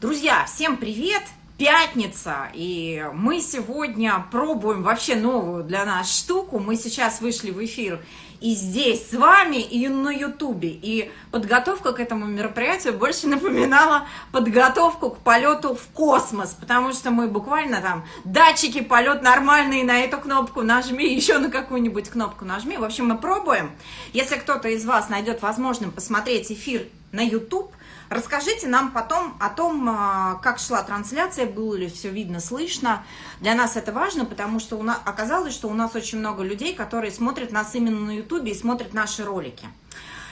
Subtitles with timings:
[0.00, 1.22] Друзья, всем привет!
[1.58, 6.60] Пятница, и мы сегодня пробуем вообще новую для нас штуку.
[6.60, 8.00] Мы сейчас вышли в эфир
[8.40, 10.68] и здесь с вами, и на Ютубе.
[10.68, 17.26] И подготовка к этому мероприятию больше напоминала подготовку к полету в космос, потому что мы
[17.26, 22.76] буквально там датчики, полет нормальный, на эту кнопку нажми, еще на какую-нибудь кнопку нажми.
[22.76, 23.72] В общем, мы пробуем.
[24.12, 27.72] Если кто-то из вас найдет возможным посмотреть эфир на YouTube,
[28.08, 33.04] Расскажите нам потом о том, а, как шла трансляция, было ли все видно, слышно.
[33.40, 36.74] Для нас это важно, потому что у нас, оказалось, что у нас очень много людей,
[36.74, 39.68] которые смотрят нас именно на Ютубе и смотрят наши ролики.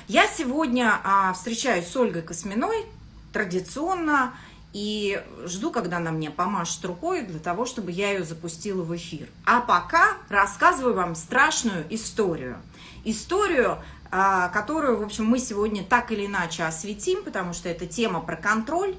[0.09, 2.87] Я сегодня а, встречаюсь с Ольгой Косминой
[3.33, 4.33] традиционно
[4.73, 9.29] и жду, когда она мне помашет рукой для того, чтобы я ее запустила в эфир.
[9.45, 12.57] А пока рассказываю вам страшную историю.
[13.05, 13.79] Историю
[14.11, 18.97] которую, в общем, мы сегодня так или иначе осветим, потому что это тема про контроль.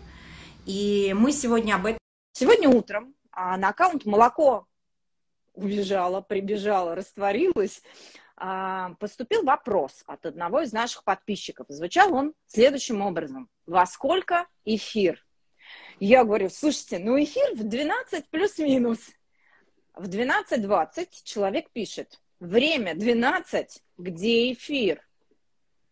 [0.66, 2.00] И мы сегодня об этом...
[2.34, 4.68] Сегодня утром а, на аккаунт «Молоко»
[5.54, 7.82] убежала, прибежала, растворилась,
[8.36, 11.68] а, поступил вопрос от одного из наших подписчиков.
[11.70, 13.50] Звучал он следующим образом.
[13.66, 15.26] Во сколько эфир?
[16.00, 19.00] Я говорю, слушайте, ну эфир в 12 плюс-минус.
[19.96, 25.07] В 12.20 человек пишет, время 12, где эфир?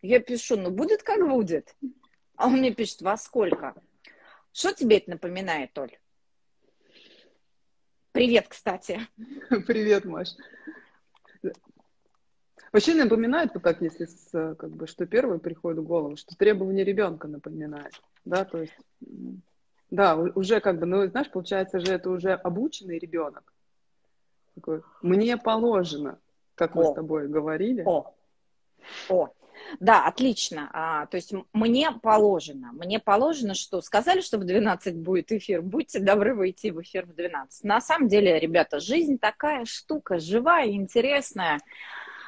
[0.05, 1.75] Я пишу, ну будет как будет.
[2.35, 3.73] А он мне пишет, во сколько?
[4.51, 5.97] Что тебе это напоминает, Оль?
[8.11, 9.01] Привет, кстати.
[9.67, 10.35] Привет, Маш.
[12.71, 16.83] Вообще напоминает, вот так, если с, как бы, что первое приходит в голову, что требование
[16.83, 17.93] ребенка напоминает,
[18.25, 18.77] да, то есть,
[19.89, 23.53] да, уже как бы, ну, знаешь, получается же это уже обученный ребенок.
[24.55, 26.19] Такой, мне положено,
[26.55, 26.79] как О.
[26.79, 27.83] мы с тобой говорили.
[27.85, 28.13] О,
[29.09, 29.29] о,
[29.79, 30.69] да, отлично.
[30.73, 32.71] А, то есть мне положено.
[32.73, 35.61] Мне положено, что сказали, что в 12 будет эфир.
[35.61, 37.63] Будьте добры выйти в эфир в 12.
[37.63, 41.59] На самом деле, ребята, жизнь такая штука, живая, интересная.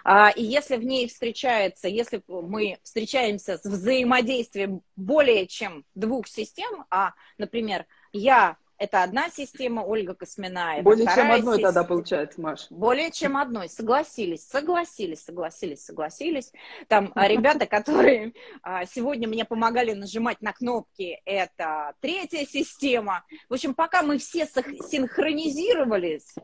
[0.04, 6.86] А, и если в ней встречается, если мы встречаемся с взаимодействием более чем двух систем,
[6.90, 10.82] а, например, я это одна система, Ольга Космина.
[10.84, 11.74] Более чем одной система.
[11.74, 12.68] тогда получается, Маш.
[12.70, 13.70] Более чем одной.
[13.70, 16.52] Согласились, согласились, согласились, согласились.
[16.88, 23.24] Там а, ребята, которые а, сегодня мне помогали нажимать на кнопки, это третья система.
[23.50, 26.36] В общем, пока мы все синхронизировались,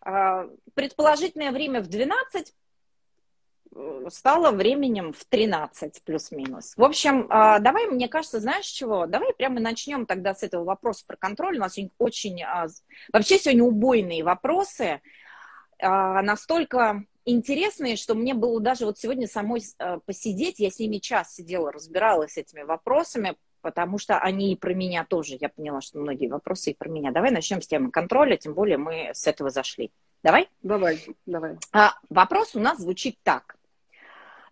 [0.00, 2.54] а, предположительное время в 12,
[4.08, 6.74] стало временем в 13 плюс-минус.
[6.76, 9.06] В общем, а, давай, мне кажется, знаешь чего?
[9.06, 11.56] Давай прямо начнем тогда с этого вопроса про контроль.
[11.56, 12.42] У нас сегодня очень...
[12.42, 12.66] А,
[13.12, 15.00] вообще сегодня убойные вопросы,
[15.80, 19.62] а, настолько интересные, что мне было даже вот сегодня самой
[20.04, 24.74] посидеть, я с ними час сидела, разбиралась с этими вопросами, потому что они и про
[24.74, 25.38] меня тоже.
[25.40, 27.12] Я поняла, что многие вопросы и про меня.
[27.12, 29.90] Давай начнем с темы контроля, тем более мы с этого зашли.
[30.22, 30.48] Давай?
[30.62, 31.56] Давай, давай.
[31.72, 33.53] А, вопрос у нас звучит так.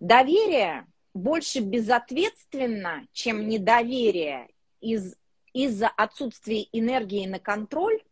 [0.03, 4.49] Доверие больше безответственно, чем недоверие
[4.81, 5.15] из,
[5.53, 8.03] из-за отсутствия энергии на контроль.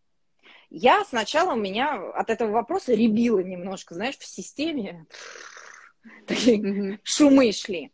[0.70, 5.04] Я сначала у меня от этого вопроса ребила немножко, знаешь, в системе.
[6.28, 7.90] Такие шумы шли.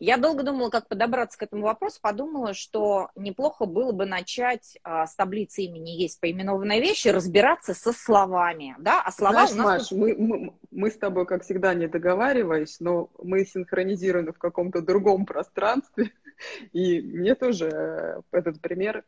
[0.00, 5.06] Я долго думала, как подобраться к этому вопросу, подумала, что неплохо было бы начать а,
[5.06, 9.56] с таблицы имени «Есть поименованная вещь» и разбираться со словами, да, а слова Знаешь, у
[9.56, 9.66] нас...
[9.66, 9.98] Маш, тут...
[9.98, 15.26] мы, мы, мы с тобой, как всегда, не договариваясь, но мы синхронизированы в каком-то другом
[15.26, 16.12] пространстве,
[16.72, 19.04] и мне тоже э, этот пример,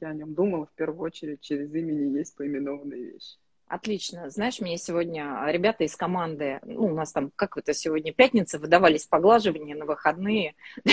[0.00, 3.38] я о нем думала в первую очередь через имени «Есть поименованная вещь».
[3.70, 4.28] Отлично.
[4.30, 9.06] Знаешь, мне сегодня ребята из команды, ну, у нас там, как это сегодня, пятница, выдавались
[9.06, 10.56] поглаживания на выходные.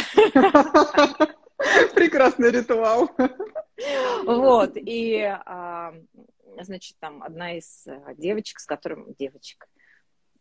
[1.95, 3.09] Прекрасный ритуал.
[4.25, 5.91] Вот, и, а,
[6.61, 9.67] значит, там одна из э, девочек, с которым, девочек,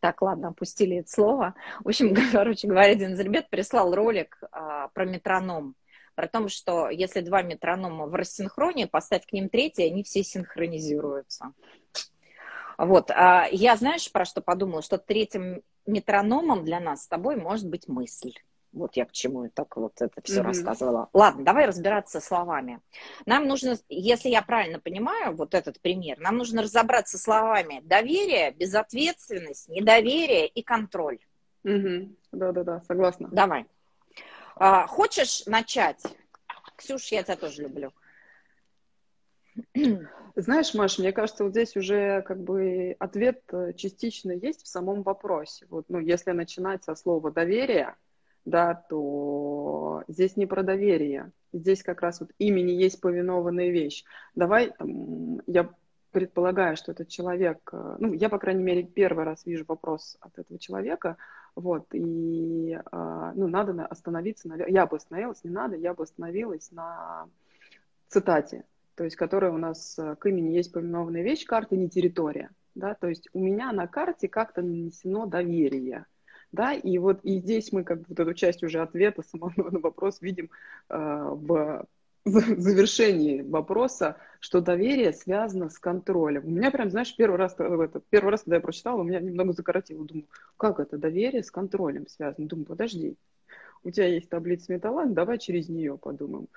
[0.01, 1.55] так, ладно, опустили это слово.
[1.83, 5.75] В общем, короче говоря, один из ребят прислал ролик а, про метроном.
[6.15, 11.53] Про то, что если два метронома в рассинхроне, поставь к ним третий, они все синхронизируются.
[12.79, 14.83] Вот, а я, знаешь, про что подумала?
[14.83, 18.35] Что третьим метрономом для нас с тобой может быть мысль.
[18.73, 20.43] Вот я к чему так вот это все mm-hmm.
[20.43, 21.09] рассказывала.
[21.15, 22.81] Ладно, давай разбираться словами.
[23.25, 29.71] Нам нужно, если я правильно понимаю вот этот пример, нам нужно разобраться словами доверие, безответственность,
[29.71, 31.21] недоверие и контроль.
[31.65, 32.17] Mm-hmm.
[32.33, 33.29] Да-да-да, согласна.
[33.33, 33.65] Давай.
[34.57, 36.03] А, хочешь начать?
[36.77, 37.93] Ксюш, я тебя тоже люблю.
[40.37, 45.03] Знаешь, Маш, мне кажется, вот здесь уже как бы ответ э, частично есть в самом
[45.03, 45.67] вопросе.
[45.71, 47.95] Вот, ну, если начинать со слова доверие,
[48.45, 51.33] да, то здесь не про доверие.
[51.55, 54.05] Здесь как раз вот имени есть повинованная вещь.
[54.35, 55.71] Давай, там, я
[56.13, 60.39] предполагаю, что этот человек, э, ну, я, по крайней мере, первый раз вижу вопрос от
[60.39, 61.17] этого человека,
[61.55, 67.27] вот, и, э, ну, надо остановиться, я бы остановилась, не надо, я бы остановилась на
[68.09, 68.65] цитате,
[68.97, 72.95] то есть, которая у нас э, к имени есть повиновная вещь, карта не территория, да,
[72.95, 76.07] то есть у меня на карте как-то нанесено доверие,
[76.51, 79.79] да, и вот и здесь мы как бы вот эту часть уже ответа самого на
[79.79, 80.51] вопрос видим
[80.89, 81.87] э, в
[82.27, 86.43] завершении вопроса, что доверие связано с контролем.
[86.45, 89.53] У меня прям, знаешь, первый раз, это, первый раз, когда я прочитала, у меня немного
[89.53, 90.05] закоротило.
[90.05, 90.27] Думаю,
[90.57, 92.49] как это доверие с контролем связано?
[92.49, 93.17] Думаю, подожди,
[93.85, 96.49] у тебя есть таблица металлан, давай через нее подумаем.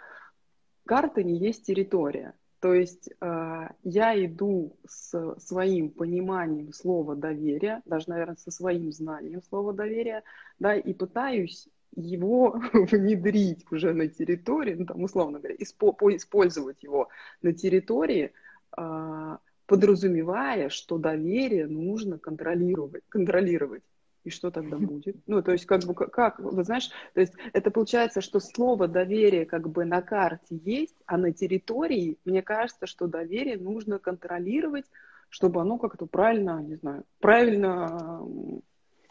[0.85, 2.33] Карта не есть территория.
[2.59, 9.41] То есть э, я иду с своим пониманием слова доверия, даже, наверное, со своим знанием
[9.43, 10.23] слова доверия,
[10.59, 17.07] да, и пытаюсь его внедрить уже на территории, ну, там, условно говоря, использовать его
[17.41, 18.33] на территории,
[18.77, 23.83] э, подразумевая, что доверие нужно контролировать, контролировать.
[24.23, 25.15] И что тогда будет?
[25.27, 29.45] Ну, то есть, как бы, как, вы знаешь, то есть, это получается, что слово доверие
[29.45, 34.85] как бы на карте есть, а на территории, мне кажется, что доверие нужно контролировать,
[35.29, 38.21] чтобы оно как-то правильно, не знаю, правильно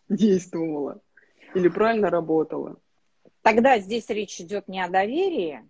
[0.08, 1.00] действовало
[1.54, 2.76] или правильно работало.
[3.42, 5.62] Тогда здесь речь идет не о доверии,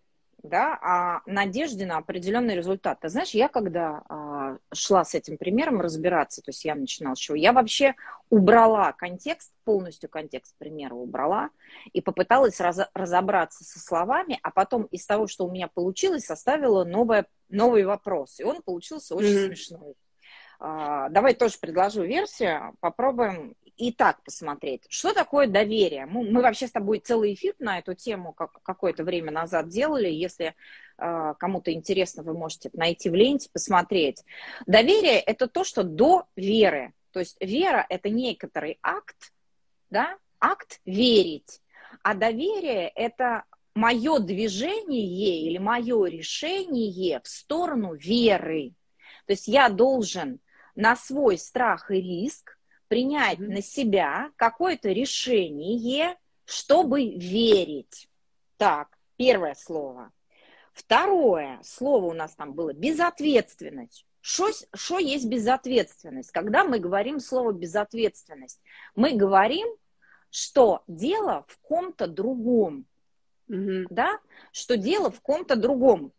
[0.43, 3.00] да, а надежде на определенный результат.
[3.00, 7.19] Ты знаешь, я когда а, шла с этим примером разбираться, то есть я начинала с
[7.19, 7.94] чего, я вообще
[8.31, 11.50] убрала контекст, полностью контекст примера убрала
[11.93, 16.85] и попыталась раз, разобраться со словами, а потом из того, что у меня получилось, составила
[16.85, 18.38] новое, новый вопрос.
[18.38, 19.46] И он получился очень mm-hmm.
[19.46, 19.94] смешной.
[20.61, 24.84] А, давай тоже предложу версию, попробуем и так посмотреть.
[24.88, 26.06] Что такое доверие?
[26.06, 30.08] Мы, мы вообще с тобой целый эфир на эту тему как, какое-то время назад делали.
[30.08, 30.54] Если
[30.98, 34.25] э, кому-то интересно, вы можете найти в ленте, посмотреть.
[34.66, 36.92] Доверие– это то, что до веры.
[37.12, 39.32] То есть вера– это некоторый акт,
[39.90, 41.62] да, акт верить.
[42.02, 43.44] А доверие– это
[43.75, 48.72] мое движение или мое решение в сторону веры.
[49.26, 50.40] То есть я должен
[50.75, 52.57] на свой страх и риск
[52.88, 58.08] принять на себя какое-то решение, чтобы верить.
[58.56, 60.11] Так, первое слово.
[60.73, 64.06] Второе слово у нас там было безответственность.
[64.20, 66.32] Что есть безответственность?
[66.32, 68.61] Когда мы говорим слово безответственность,
[68.94, 69.67] мы говорим,
[70.31, 72.85] что дело в ком-то другом.
[73.49, 73.87] Mm-hmm.
[73.90, 74.19] Да?
[74.52, 76.12] Что дело в ком-то другом.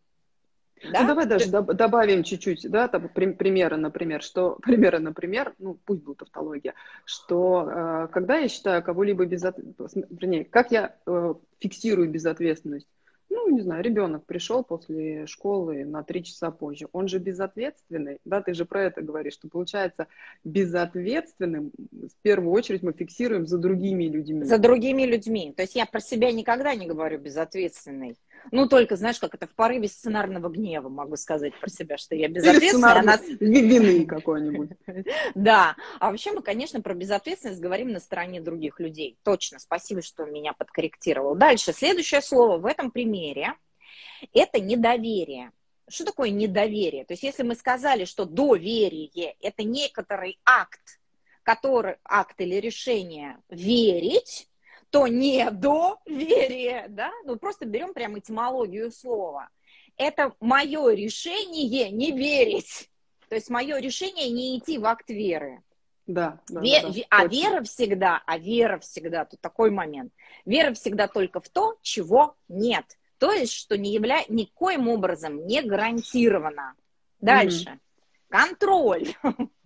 [0.84, 1.02] Ну, да?
[1.02, 1.62] Ну, давай даже Ты...
[1.62, 6.74] добавим чуть-чуть, да, там, примеры, например, что, примеры, например, ну, пусть будет тавтология,
[7.06, 12.88] что э, когда я считаю кого-либо безответственным, вернее, как я э, фиксирую безответственность,
[13.30, 18.42] ну, не знаю, ребенок пришел после школы на три часа позже, он же безответственный, да,
[18.42, 20.08] ты же про это говоришь, что получается
[20.44, 24.44] безответственным, в первую очередь мы фиксируем за другими людьми.
[24.44, 28.18] За другими людьми, то есть я про себя никогда не говорю безответственный.
[28.52, 32.28] Ну, только, знаешь, как это в порыве сценарного гнева могу сказать про себя, что я
[32.28, 33.00] безответственная.
[33.00, 33.18] Она...
[33.40, 34.72] Вины какой-нибудь.
[35.36, 35.76] Да.
[36.00, 39.18] А вообще мы, конечно, про безответственность говорим на стороне других людей.
[39.24, 39.60] Точно.
[39.60, 41.36] Спасибо, что меня подкорректировал.
[41.36, 41.74] Дальше.
[41.74, 43.54] Следующее слово в этом примере–
[44.34, 45.52] это недоверие.
[45.88, 47.06] Что такое недоверие?
[47.06, 51.00] То есть если мы сказали, что доверие– это некоторый акт,
[51.44, 54.49] который, акт или решение верить,
[54.90, 59.50] то недоверие, да, ну просто берем прям этимологию слова.
[59.98, 62.90] Это мое решение не верить.
[63.28, 65.62] То есть мое решение не идти в акт веры.
[66.08, 67.36] Да, да, Ве- да, а точно.
[67.36, 70.12] вера всегда, а вера всегда, тут такой момент.
[70.44, 72.86] Вера всегда только в то, чего нет.
[73.20, 74.24] То есть, что не явля...
[74.28, 76.74] никоим образом не гарантировано.
[77.20, 77.70] Дальше.
[77.70, 78.30] Mm-hmm.
[78.30, 79.08] Контроль.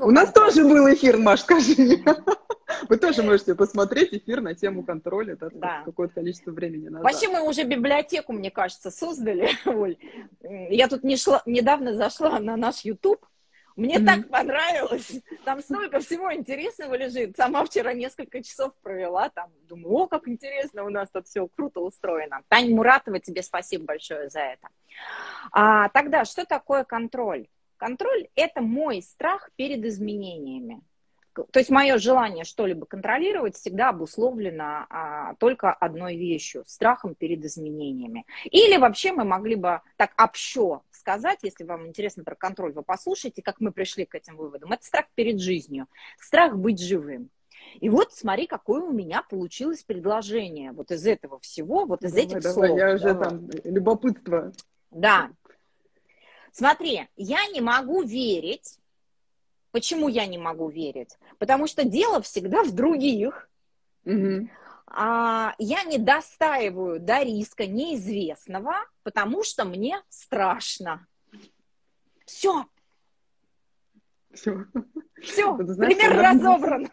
[0.00, 2.02] У нас тоже был эфир, Маш, скажи.
[2.88, 5.82] Вы тоже можете посмотреть эфир на тему контроля, да, да.
[5.84, 7.04] какое-то количество времени назад.
[7.04, 9.96] Вообще мы уже библиотеку, мне кажется, создали, Оль.
[10.42, 13.24] Я тут не шла, недавно зашла на наш YouTube,
[13.76, 14.04] мне mm-hmm.
[14.04, 15.22] так понравилось.
[15.44, 17.36] Там столько всего интересного лежит.
[17.36, 19.50] Сама вчера несколько часов провела там.
[19.68, 22.42] Думаю, о, как интересно у нас тут все круто устроено.
[22.48, 24.68] Таня Муратова, тебе спасибо большое за это.
[25.52, 27.46] А, тогда, что такое контроль?
[27.80, 30.82] Контроль– это мой страх перед изменениями.
[31.32, 38.26] То есть мое желание что-либо контролировать всегда обусловлено а, только одной вещью– страхом перед изменениями.
[38.44, 43.40] Или вообще мы могли бы так общо сказать, если вам интересно про контроль, вы послушайте,
[43.40, 44.72] как мы пришли к этим выводам.
[44.72, 45.86] Это страх перед жизнью,
[46.18, 47.30] страх быть живым.
[47.80, 52.26] И вот смотри, какое у меня получилось предложение вот из этого всего, вот из давай,
[52.26, 52.78] этих давай, слов.
[52.78, 53.28] Я уже давай.
[53.30, 54.52] там любопытство.
[54.90, 55.30] Да.
[56.52, 58.78] Смотри, я не могу верить.
[59.70, 61.16] Почему я не могу верить?
[61.38, 63.48] Потому что дело всегда в других.
[64.04, 64.48] Угу.
[64.86, 71.06] А, я не достаиваю до риска неизвестного, потому что мне страшно.
[72.26, 72.66] Все.
[74.32, 74.64] Все.
[75.20, 76.88] Все, пример разобран.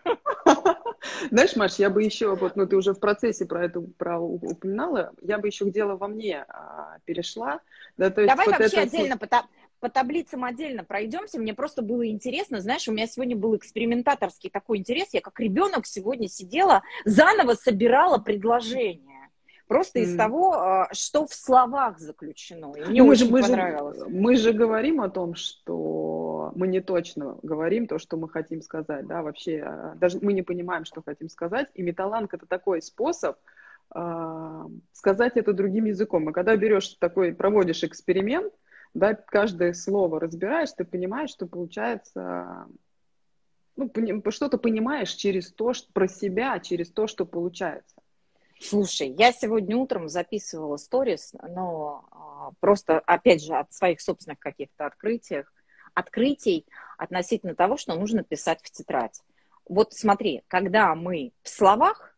[1.32, 5.14] Знаешь, Маш, я бы еще, вот, ну, ты уже в процессе про это про упоминала,
[5.22, 7.62] я бы еще к делу во мне а, перешла.
[7.96, 8.82] Да, то есть Давай вот вообще это...
[8.82, 9.28] отдельно по,
[9.80, 11.40] по таблицам отдельно пройдемся.
[11.40, 12.60] Мне просто было интересно.
[12.60, 15.10] Знаешь, у меня сегодня был экспериментаторский такой интерес.
[15.14, 19.18] Я как ребенок сегодня сидела, заново собирала предложения.
[19.68, 20.02] Просто mm.
[20.04, 22.74] из того, а, что в словах заключено.
[22.78, 24.00] И мне ну, очень мы понравилось.
[24.00, 28.62] Же, мы же говорим о том, что мы не точно говорим то, что мы хотим
[28.62, 29.08] сказать.
[29.08, 31.70] Да, вообще, а, даже мы не понимаем, что хотим сказать.
[31.74, 33.38] И металланг это такой способ
[33.94, 36.30] э, сказать это другим языком.
[36.30, 38.54] И когда берешь такой, проводишь эксперимент,
[38.94, 42.66] да, каждое слово разбираешь, ты понимаешь, что получается,
[43.76, 43.92] ну,
[44.32, 47.96] что-то понимаешь через то, что, про себя, через то, что получается.
[48.60, 54.88] Слушай, я сегодня утром записывала сторис, но а, просто, опять же, от своих собственных каких-то
[54.88, 55.44] открытий,
[55.98, 56.66] открытий
[57.00, 59.20] относительно того, что нужно писать в тетрадь.
[59.68, 62.16] Вот смотри, когда мы в словах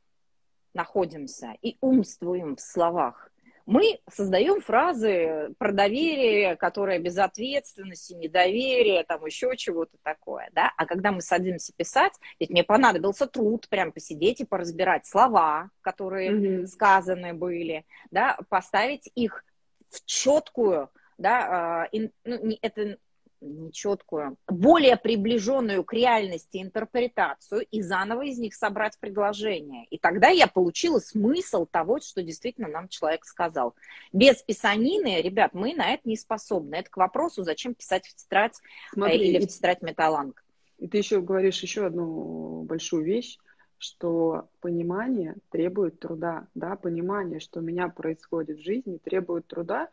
[0.73, 3.31] находимся и умствуем в словах,
[3.65, 10.85] мы создаем фразы про доверие, которое без ответственности, недоверие, там еще чего-то такое, да, а
[10.85, 16.65] когда мы садимся писать, ведь мне понадобился труд прям посидеть и поразбирать слова, которые mm-hmm.
[16.65, 19.45] сказаны были, да, поставить их
[19.89, 22.97] в четкую, да, э, ну, это
[23.41, 29.85] нечеткую, более приближенную к реальности интерпретацию и заново из них собрать предложение.
[29.85, 33.75] И тогда я получила смысл того, что действительно нам человек сказал.
[34.11, 36.75] Без писанины, ребят, мы на это не способны.
[36.75, 40.43] Это к вопросу, зачем писать в тетрадь э, Смотри, или в тетрадь металланг.
[40.77, 43.37] И ты еще говоришь еще одну большую вещь,
[43.79, 49.89] что понимание требует труда, да, понимание, что у меня происходит в жизни, требует труда,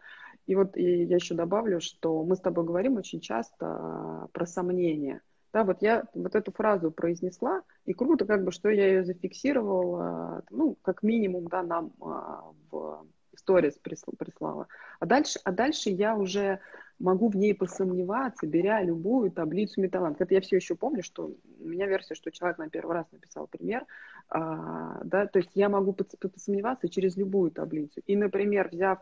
[0.47, 4.47] и вот и я еще добавлю, что мы с тобой говорим очень часто а, про
[4.47, 5.21] сомнения.
[5.53, 10.45] Да, вот я вот эту фразу произнесла, и круто, как бы, что я ее зафиксировала,
[10.51, 14.67] ну, как минимум, да, нам а, в сторис прислала.
[15.01, 16.61] А дальше, а дальше я уже
[16.99, 20.21] могу в ней посомневаться, беря любую таблицу металланг.
[20.21, 23.47] Это я все еще помню, что у меня версия, что человек на первый раз написал
[23.47, 23.85] пример,
[24.29, 28.01] а, да, то есть я могу посомневаться через любую таблицу.
[28.07, 29.01] И, например, взяв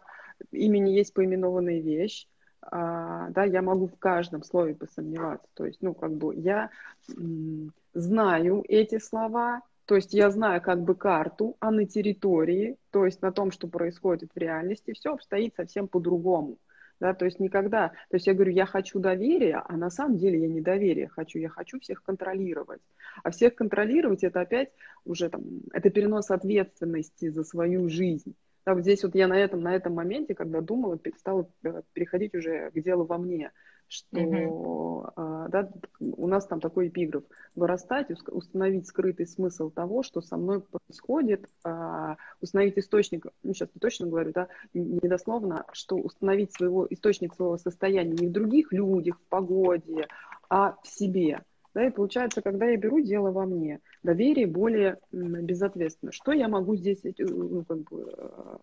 [0.50, 2.26] имени есть поименованная вещь,
[2.70, 5.48] а, да, я могу в каждом слове посомневаться.
[5.54, 6.70] То есть, ну, как бы я
[7.16, 13.04] м, знаю эти слова, то есть я знаю как бы карту, а на территории, то
[13.04, 16.58] есть на том, что происходит в реальности, все обстоит совсем по-другому.
[17.00, 20.40] Да, то есть никогда, то есть я говорю, я хочу доверия, а на самом деле
[20.40, 22.80] я не доверие хочу, я хочу всех контролировать.
[23.24, 24.70] А всех контролировать это опять
[25.04, 28.36] уже там, это перенос ответственности за свою жизнь.
[28.66, 32.34] Да, вот здесь вот я на этом, на этом моменте, когда думала, стала э, переходить
[32.34, 33.52] уже к делу во мне,
[33.88, 35.48] что uh-huh.
[35.50, 37.24] да, у нас там такой эпиграф.
[37.54, 43.78] Вырастать, установить скрытый смысл того, что со мной происходит, а, установить источник, ну сейчас не
[43.78, 49.28] точно говорю, да, недословно, что установить своего, источник своего состояния не в других людях, в
[49.28, 50.08] погоде,
[50.48, 51.42] а в себе.
[51.74, 56.12] Да, и получается, когда я беру дело во мне, доверие более безответственно.
[56.12, 58.56] Что я могу здесь, э, ну, как бы, э,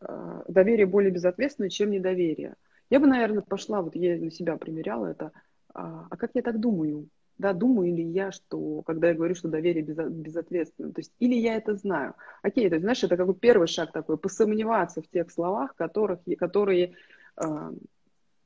[0.00, 2.56] э, доверие более безответственно, чем недоверие.
[2.90, 5.30] Я бы, наверное, пошла, вот я на себя примеряла это,
[5.72, 7.08] а, а как я так думаю?
[7.38, 11.54] Да, думаю ли я, что, когда я говорю, что доверие безответственно, то есть, или я
[11.54, 12.14] это знаю.
[12.42, 16.94] Окей, то есть, знаешь, это какой первый шаг такой, посомневаться в тех словах, которых, которые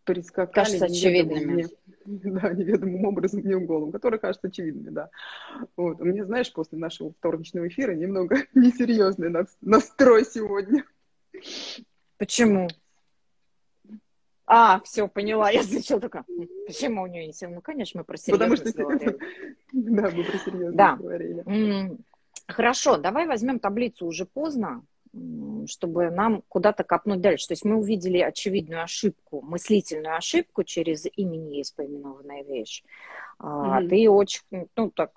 [0.04, 1.52] прискакали кажется очевидными.
[1.52, 1.68] Мне,
[2.04, 5.10] да, неведомым образом мне в голову, которые кажутся очевидными, да.
[5.76, 6.00] Вот.
[6.00, 9.30] У меня, знаешь, после нашего вторничного эфира немного несерьезный
[9.60, 10.84] настрой сегодня.
[12.18, 12.68] Почему?
[14.46, 15.50] А, все, поняла.
[15.50, 16.24] Я сначала такая,
[16.66, 17.48] почему у нее не?
[17.48, 18.82] Ну, конечно, мы про серьезно Потому что...
[18.82, 19.18] говорили.
[19.72, 20.96] Да, мы про серьезно да.
[20.96, 21.98] говорили.
[22.46, 24.84] Хорошо, давай возьмем таблицу уже поздно
[25.66, 27.48] чтобы нам куда-то копнуть дальше.
[27.48, 32.82] То есть мы увидели очевидную ошибку, мыслительную ошибку через имени есть поименованная вещь.
[33.40, 33.88] Mm-hmm.
[33.88, 34.40] Ты очень,
[34.76, 35.12] ну так,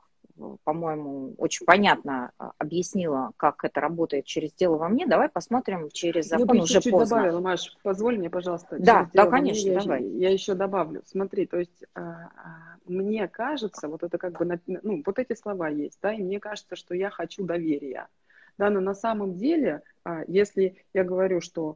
[0.63, 5.07] по-моему, очень понятно а, объяснила, как это работает через дело во мне.
[5.07, 7.17] Давай посмотрим через закон я уже чуть-чуть поздно.
[7.17, 8.77] добавила, Маш, позволь мне, пожалуйста.
[8.79, 10.03] Да, да, конечно, я, давай.
[10.03, 11.01] Я еще добавлю.
[11.05, 11.83] Смотри, то есть
[12.85, 16.75] мне кажется, вот это как бы, ну, вот эти слова есть, да, и мне кажется,
[16.75, 18.07] что я хочу доверия.
[18.57, 19.81] Да, но на самом деле,
[20.27, 21.75] если я говорю, что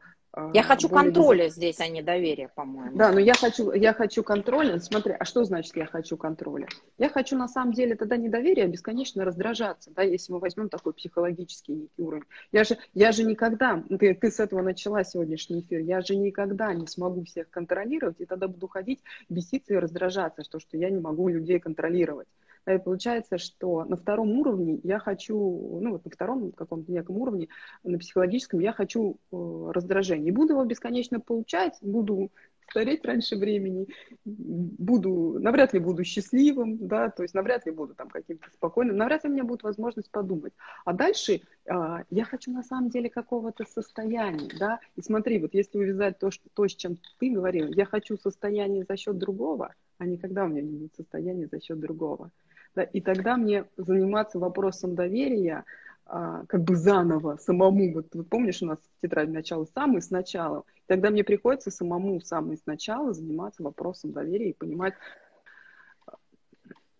[0.54, 1.56] я хочу контроля без...
[1.56, 2.96] здесь, а не доверия, по-моему.
[2.96, 4.80] Да, но я хочу, я хочу контроля.
[4.80, 6.68] Смотри, а что значит я хочу контроля?
[6.98, 10.70] Я хочу на самом деле тогда не доверия, а бесконечно раздражаться, да, если мы возьмем
[10.70, 12.24] такой психологический уровень.
[12.54, 16.74] Я же, я же никогда, ты, ты с этого начала сегодняшний эфир, я же никогда
[16.74, 21.02] не смогу всех контролировать, и тогда буду ходить, беситься и раздражаться, что, что я не
[21.02, 22.30] могу людей контролировать.
[22.68, 27.48] И получается, что на втором уровне я хочу, ну вот на втором каком-то неком уровне,
[27.84, 30.26] на психологическом, я хочу э, раздражения.
[30.26, 32.32] Не буду его бесконечно получать, буду
[32.72, 33.88] стареть раньше времени,
[34.26, 39.24] буду, навряд ли буду счастливым, да, то есть навряд ли буду там каким-то спокойным, навряд
[39.24, 40.54] ли у меня будет возможность подумать.
[40.86, 41.74] А дальше э,
[42.10, 46.48] я хочу на самом деле какого-то состояния, да, и смотри, вот если увязать то, что,
[46.54, 50.62] то, с чем ты говорил, я хочу состояние за счет другого, а никогда у меня
[50.62, 52.32] не будет состояния за счет другого.
[52.76, 55.66] Да, и тогда мне заниматься вопросом доверия
[56.06, 57.94] а, как бы заново, самому.
[57.94, 60.64] Вот, вот помнишь, у нас в тетради начало самый сначала.
[60.88, 64.94] Тогда мне приходится самому самый сначала заниматься вопросом доверия и понимать,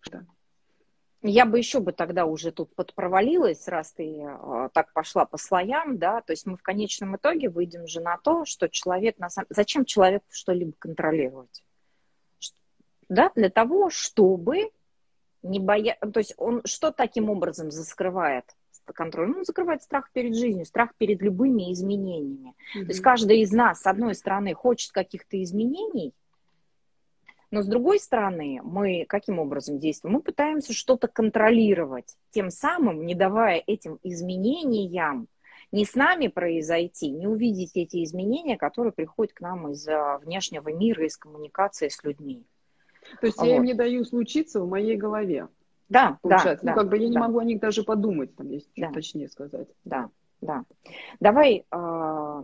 [0.00, 0.26] что...
[1.20, 5.98] Я бы еще бы тогда уже тут подпровалилась, раз ты э, так пошла по слоям,
[5.98, 9.46] да, то есть мы в конечном итоге выйдем же на то, что человек на самом...
[9.50, 11.64] Зачем человеку что-либо контролировать?
[13.08, 14.70] Да, для того, чтобы
[15.42, 15.96] не боя...
[16.00, 18.44] То есть он что таким образом заскрывает
[18.94, 19.28] контроль?
[19.28, 22.54] Ну, он закрывает страх перед жизнью, страх перед любыми изменениями.
[22.76, 22.82] Mm-hmm.
[22.82, 26.14] То есть каждый из нас, с одной стороны, хочет каких-то изменений,
[27.52, 30.14] но с другой стороны, мы каким образом действуем?
[30.14, 35.28] Мы пытаемся что-то контролировать, тем самым не давая этим изменениям
[35.70, 39.86] не с нами произойти, не увидеть эти изменения, которые приходят к нам из
[40.22, 42.44] внешнего мира, из коммуникации с людьми.
[43.20, 43.46] То есть вот.
[43.46, 45.48] я им не даю случиться в моей голове.
[45.88, 46.64] Да, получается.
[46.64, 46.72] да.
[46.72, 47.10] Ну, как бы я да.
[47.10, 48.90] не могу о них даже подумать, там, если да.
[48.92, 49.68] точнее сказать.
[49.84, 50.08] Да,
[50.40, 50.64] да.
[51.20, 52.42] Давай э,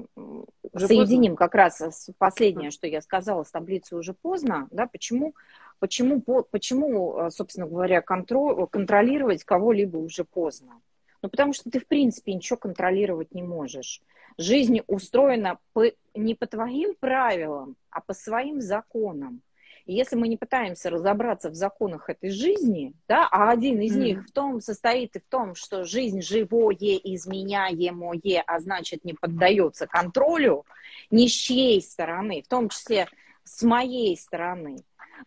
[0.76, 1.36] соединим поздно?
[1.36, 4.68] как раз последнее, что я сказала, с таблицей уже поздно.
[4.70, 5.34] Да, почему,
[5.78, 10.80] почему, почему, собственно говоря, контроль, контролировать кого-либо уже поздно?
[11.22, 14.02] Ну, потому что ты, в принципе, ничего контролировать не можешь.
[14.36, 19.42] Жизнь устроена по, не по твоим правилам, а по своим законам.
[19.88, 24.00] И если мы не пытаемся разобраться в законах этой жизни, да, а один из mm-hmm.
[24.00, 29.86] них в том состоит и в том, что жизнь живое, изменяемое, а значит не поддается
[29.86, 30.66] контролю
[31.10, 33.08] ни с чьей стороны, в том числе
[33.44, 34.76] с моей стороны,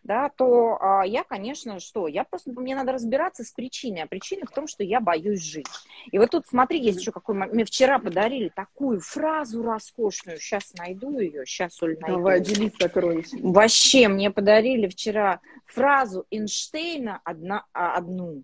[0.02, 2.08] да, то а, я, конечно, что?
[2.08, 4.02] Я просто, мне надо разбираться с причиной.
[4.02, 5.66] А причина в том, что я боюсь жить.
[6.10, 7.54] И вот тут, смотри, есть еще какой момент.
[7.54, 10.38] Мне вчера подарили такую фразу роскошную.
[10.38, 11.46] Сейчас найду ее.
[11.46, 12.16] Сейчас, Оль, найду.
[12.16, 13.52] Давай, делись сокровищем.
[13.52, 18.42] Вообще, мне подарили вчера фразу Эйнштейна одна, а, одну.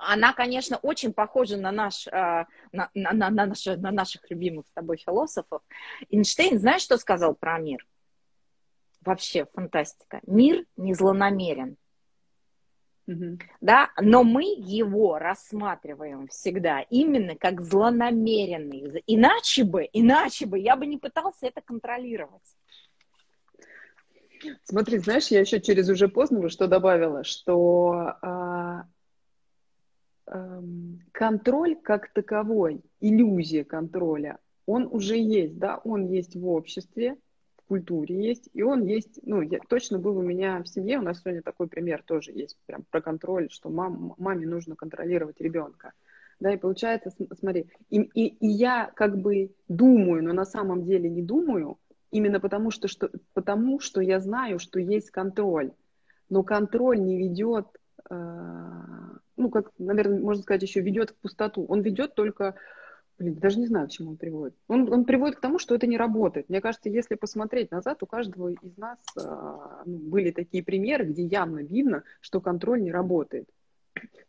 [0.00, 4.66] Она, конечно, очень похожа на, наш, а, на, на, на, на, наши, на наших любимых
[4.68, 5.62] с тобой философов.
[6.10, 7.84] Эйнштейн, знаешь, что сказал про мир?
[9.08, 10.20] Вообще фантастика.
[10.26, 11.76] Мир не злонамерен.
[13.06, 13.38] Угу.
[13.62, 19.02] Да, но мы его рассматриваем всегда именно как злонамеренный.
[19.06, 22.42] Иначе бы, иначе бы я бы не пытался это контролировать.
[24.64, 28.84] Смотри, знаешь, я еще через уже поздно что добавила, что а,
[30.26, 30.62] а,
[31.12, 37.16] контроль как таковой, иллюзия контроля, он уже есть, да, он есть в обществе,
[37.68, 41.20] культуре есть, и он есть, ну, я, точно был у меня в семье, у нас
[41.20, 45.92] сегодня такой пример тоже есть, прям про контроль, что мам, маме нужно контролировать ребенка.
[46.40, 51.10] Да, и получается, смотри, и, и, и я как бы думаю, но на самом деле
[51.10, 51.78] не думаю,
[52.10, 55.72] именно потому что, что, потому что я знаю, что есть контроль.
[56.30, 57.66] Но контроль не ведет,
[58.08, 58.14] э,
[59.36, 61.64] ну, как, наверное, можно сказать, еще ведет в пустоту.
[61.68, 62.54] Он ведет только
[63.18, 64.54] Блин, даже не знаю, к чему он приводит.
[64.68, 66.48] Он, он приводит к тому, что это не работает.
[66.48, 71.24] Мне кажется, если посмотреть назад, у каждого из нас а, ну, были такие примеры, где
[71.24, 73.48] явно видно, что контроль не работает.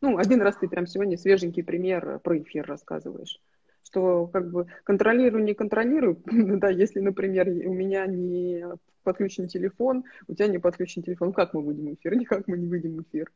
[0.01, 3.39] Ну, один раз ты прям сегодня свеженький пример про эфир рассказываешь.
[3.83, 6.21] Что как бы контролирую, не контролирую.
[6.25, 8.65] да, если, например, у меня не
[9.03, 12.15] подключен телефон, у тебя не подключен телефон, как мы выйдем в эфир?
[12.15, 13.29] Никак мы не выйдем в эфир.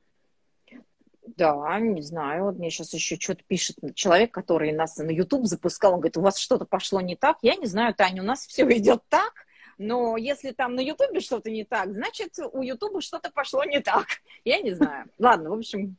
[1.25, 2.45] Да, не знаю.
[2.45, 5.93] Вот мне сейчас еще что-то пишет человек, который нас на YouTube запускал.
[5.93, 7.38] Он говорит, у вас что-то пошло не так.
[7.41, 9.33] Я не знаю, Таня, у нас все идет так.
[9.77, 14.05] Но если там на Ютубе что-то не так, значит, у Ютуба что-то пошло не так.
[14.45, 15.09] Я не знаю.
[15.17, 15.97] Ладно, в общем,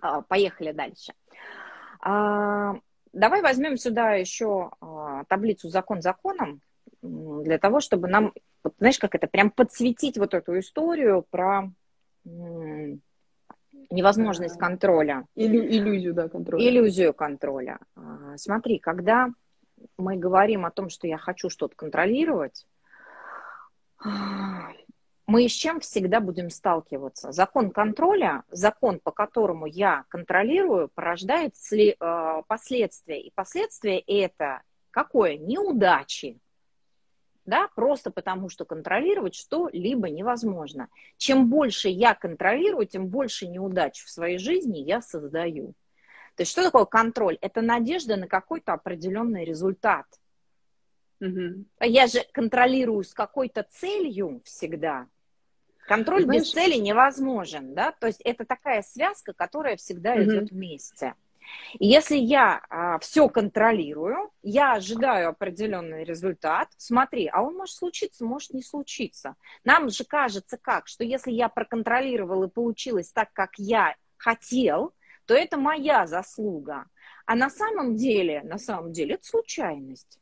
[0.00, 1.14] А, поехали дальше.
[2.00, 2.74] А,
[3.12, 6.60] давай возьмем сюда еще а, таблицу закон законом
[7.00, 8.32] для того, чтобы нам,
[8.78, 11.70] знаешь, как это, прям подсветить вот эту историю про
[13.90, 15.26] невозможность контроля.
[15.34, 16.68] Илю, иллюзию, да, контроля.
[16.68, 17.78] Иллюзию контроля.
[18.36, 19.30] Смотри, когда
[19.98, 22.66] мы говорим о том, что я хочу что-то контролировать,
[25.26, 27.32] мы с чем всегда будем сталкиваться?
[27.32, 33.22] Закон контроля, закон, по которому я контролирую, порождает сли, э, последствия.
[33.22, 35.38] И последствия это какое?
[35.38, 36.38] Неудачи.
[37.46, 40.88] Да, просто потому что контролировать что-либо невозможно.
[41.18, 45.74] Чем больше я контролирую, тем больше неудач в своей жизни я создаю.
[46.36, 47.38] То есть что такое контроль?
[47.40, 50.06] Это надежда на какой-то определенный результат.
[51.20, 51.64] Угу.
[51.80, 55.06] Я же контролирую с какой-то целью всегда.
[55.86, 57.92] Контроль Знаешь, без цели невозможен, да?
[57.92, 60.22] То есть это такая связка, которая всегда угу.
[60.22, 61.14] идет вместе.
[61.78, 68.24] И если я а, все контролирую, я ожидаю определенный результат, смотри, а он может случиться,
[68.24, 69.36] может не случиться.
[69.64, 74.94] Нам же кажется как, что если я проконтролировал и получилось так, как я хотел,
[75.26, 76.86] то это моя заслуга.
[77.26, 80.18] А на самом деле, на самом деле это случайность.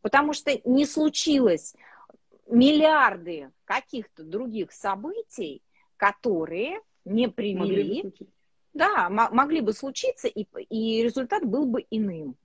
[0.00, 1.74] Потому что не случилось
[2.46, 5.62] миллиарды каких-то других событий,
[5.96, 8.12] которые не привели...
[8.74, 12.36] Да, могли бы случиться, и, и результат был бы иным.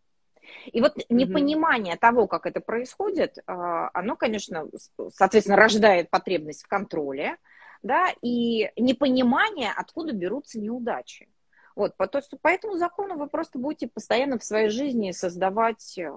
[0.72, 4.68] И вот непонимание mm того, как это происходит, а, оно, конечно,
[5.12, 7.38] соответственно, рождает потребность в контроле,
[7.82, 11.28] да, и непонимание, откуда берутся неудачи.
[11.76, 16.12] Вот, по, то, по этому закону вы просто будете постоянно в своей жизни создавать э,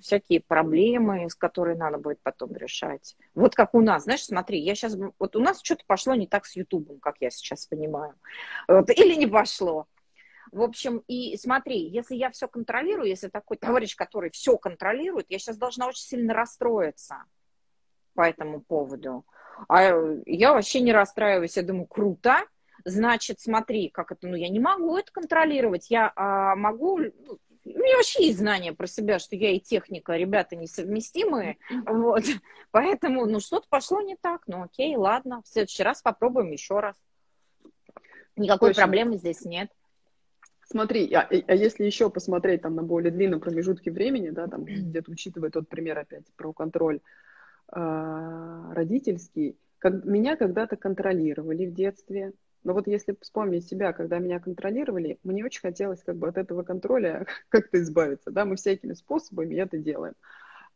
[0.00, 3.16] всякие проблемы, с которыми надо будет потом решать.
[3.34, 6.46] Вот как у нас, знаешь, смотри, я сейчас, вот у нас что-то пошло не так
[6.46, 8.14] с Ютубом, как я сейчас понимаю,
[8.68, 9.86] вот, или не пошло.
[10.52, 15.38] В общем, и смотри, если я все контролирую, если такой товарищ, который все контролирует, я
[15.38, 17.24] сейчас должна очень сильно расстроиться
[18.14, 19.24] по этому поводу.
[19.68, 19.92] А
[20.26, 22.44] я вообще не расстраиваюсь, я думаю, круто,
[22.88, 27.68] значит, смотри, как это, ну, я не могу это контролировать, я а, могу, ну, у
[27.68, 32.24] меня вообще есть знания про себя, что я и техника, ребята несовместимые, вот,
[32.70, 36.96] поэтому, ну, что-то пошло не так, ну, окей, ладно, в следующий раз попробуем еще раз.
[38.36, 38.82] Никакой Точно.
[38.84, 39.70] проблемы здесь нет.
[40.70, 45.10] Смотри, а, а если еще посмотреть там на более длинном промежутке времени, да, там где-то
[45.10, 47.00] учитывая тот пример опять про контроль
[47.72, 52.32] э, родительский, как, меня когда-то контролировали в детстве,
[52.68, 56.62] но вот если вспомнить себя, когда меня контролировали, мне очень хотелось как бы от этого
[56.64, 60.12] контроля как-то избавиться, да, мы всякими способами это делаем.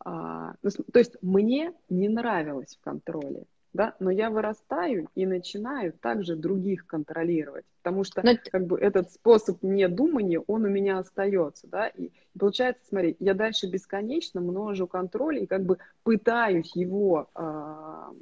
[0.03, 5.93] А, ну, то есть мне не нравилось в контроле, да, но я вырастаю и начинаю
[5.93, 8.39] также других контролировать, потому что но...
[8.51, 13.69] как бы этот способ недумания, он у меня остается, да, и получается, смотри, я дальше
[13.69, 18.13] бесконечно множу контроль и как бы пытаюсь его, а,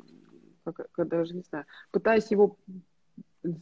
[0.64, 2.56] как, даже не знаю, пытаюсь его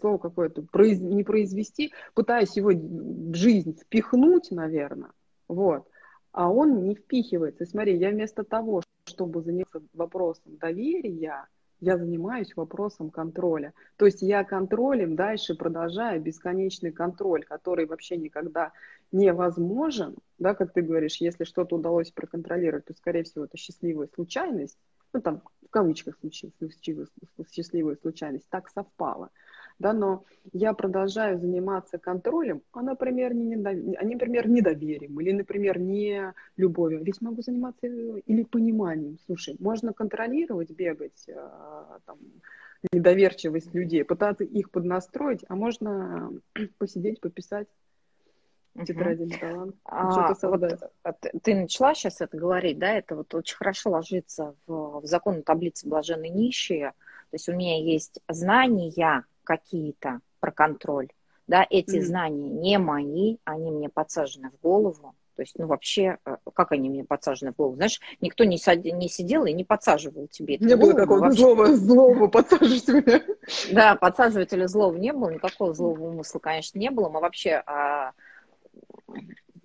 [0.00, 5.10] слово какое-то, произ, не произвести, пытаясь его в жизнь впихнуть, наверное,
[5.46, 5.88] вот,
[6.32, 7.66] а он не впихивается.
[7.66, 11.46] смотри, я вместо того, чтобы заняться вопросом доверия,
[11.80, 13.72] я занимаюсь вопросом контроля.
[13.96, 18.72] То есть я контролем дальше продолжаю бесконечный контроль, который вообще никогда
[19.12, 24.76] невозможен, да, как ты говоришь, если что-то удалось проконтролировать, то, скорее всего, это счастливая случайность,
[25.12, 26.18] ну, там, в кавычках
[27.50, 29.30] счастливая случайность, так совпало
[29.78, 33.74] да, но я продолжаю заниматься контролем, а, например, не, недов...
[33.98, 37.02] а, например, недоверием или, например, не любовью.
[37.04, 39.18] Ведь могу заниматься или пониманием.
[39.26, 42.18] Слушай, можно контролировать, бегать, а, там,
[42.92, 46.32] недоверчивость людей, пытаться их поднастроить, а можно
[46.78, 47.68] посидеть, пописать
[48.86, 49.74] тетради uh-huh.
[49.84, 55.00] а, вот, а ты начала сейчас это говорить, да, это вот очень хорошо ложится в,
[55.00, 56.92] в закон таблицы блаженной нищие.
[57.30, 61.08] То есть у меня есть знания, какие-то про контроль.
[61.46, 62.02] Да, эти mm-hmm.
[62.02, 65.14] знания не мои, они мне подсажены в голову.
[65.34, 67.76] То есть, ну, вообще, э, как они мне подсажены в голову?
[67.76, 68.84] Знаешь, никто не, сад...
[68.84, 71.40] не сидел и не подсаживал тебе это Не было вообще...
[71.40, 73.24] злого, злого подсаживателя.
[73.72, 77.08] Да, подсаживателя злого не было, никакого злого умысла, конечно, не было.
[77.08, 78.12] Мы вообще а,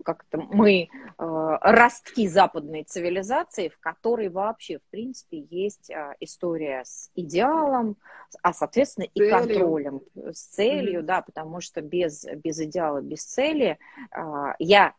[0.04, 0.88] как то мы э,
[1.18, 7.98] ростки западной цивилизации, в которой вообще, в принципе, есть э, история с идеалом,
[8.42, 9.38] а, соответственно, и целью.
[9.38, 11.06] контролем, с целью, mm-hmm.
[11.06, 13.80] да, потому что без, без идеала, без цели
[14.16, 14.94] э, я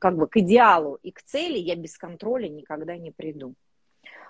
[0.00, 3.54] как бы к идеалу и к цели я без контроля никогда не приду.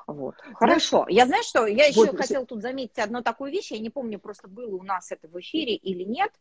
[0.08, 0.36] Вот.
[0.54, 1.04] Хорошо.
[1.08, 2.16] Я знаю, что я еще вот.
[2.16, 3.72] хотела тут заметить одну такую вещь.
[3.72, 6.32] Я не помню, просто было у нас это в эфире или нет.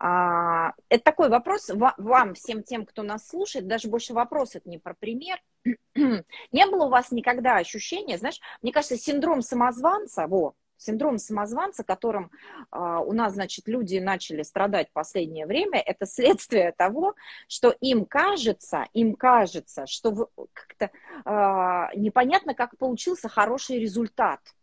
[0.00, 4.78] А, это такой вопрос вам, всем тем, кто нас слушает, даже больше вопрос, это не
[4.78, 5.40] про пример.
[5.94, 12.30] не было у вас никогда ощущения, знаешь, мне кажется, синдром самозванца, во, синдром самозванца, которым
[12.70, 17.16] э, у нас, значит, люди начали страдать в последнее время, это следствие того,
[17.48, 20.90] что им кажется, им кажется, что как-то
[21.24, 24.40] э, непонятно, как получился хороший результат–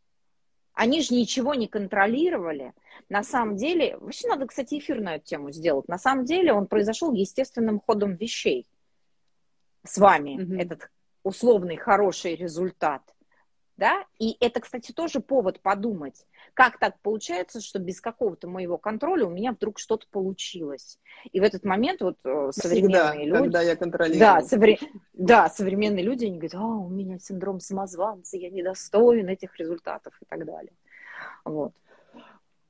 [0.76, 2.74] они же ничего не контролировали.
[3.10, 5.88] На самом деле, вообще надо, кстати, эфир на эту тему сделать.
[5.88, 8.68] На самом деле он произошел естественным ходом вещей
[9.84, 10.62] с вами, mm-hmm.
[10.62, 10.90] этот
[11.24, 13.02] условный хороший результат
[13.78, 19.26] да, и это, кстати, тоже повод подумать, как так получается, что без какого-то моего контроля
[19.26, 21.00] у меня вдруг что-то получилось.
[21.32, 23.44] И в этот момент вот э, современные Всегда, люди...
[23.44, 24.20] когда я контролирую.
[24.20, 24.80] Да, совре...
[25.14, 30.26] да, современные люди, они говорят, а, у меня синдром самозванца, я недостоин этих результатов и
[30.26, 30.74] так далее.
[31.44, 31.74] Вот.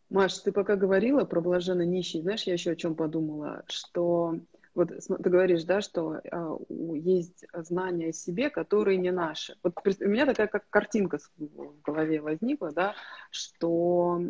[0.10, 4.36] Маш, ты пока говорила про блаженно нищий, знаешь, я еще о чем подумала, что
[4.76, 9.56] вот ты говоришь, да, что а, есть знания о себе, которые не наши.
[9.64, 12.94] Вот у меня такая как картинка в голове возникла, да,
[13.32, 14.22] что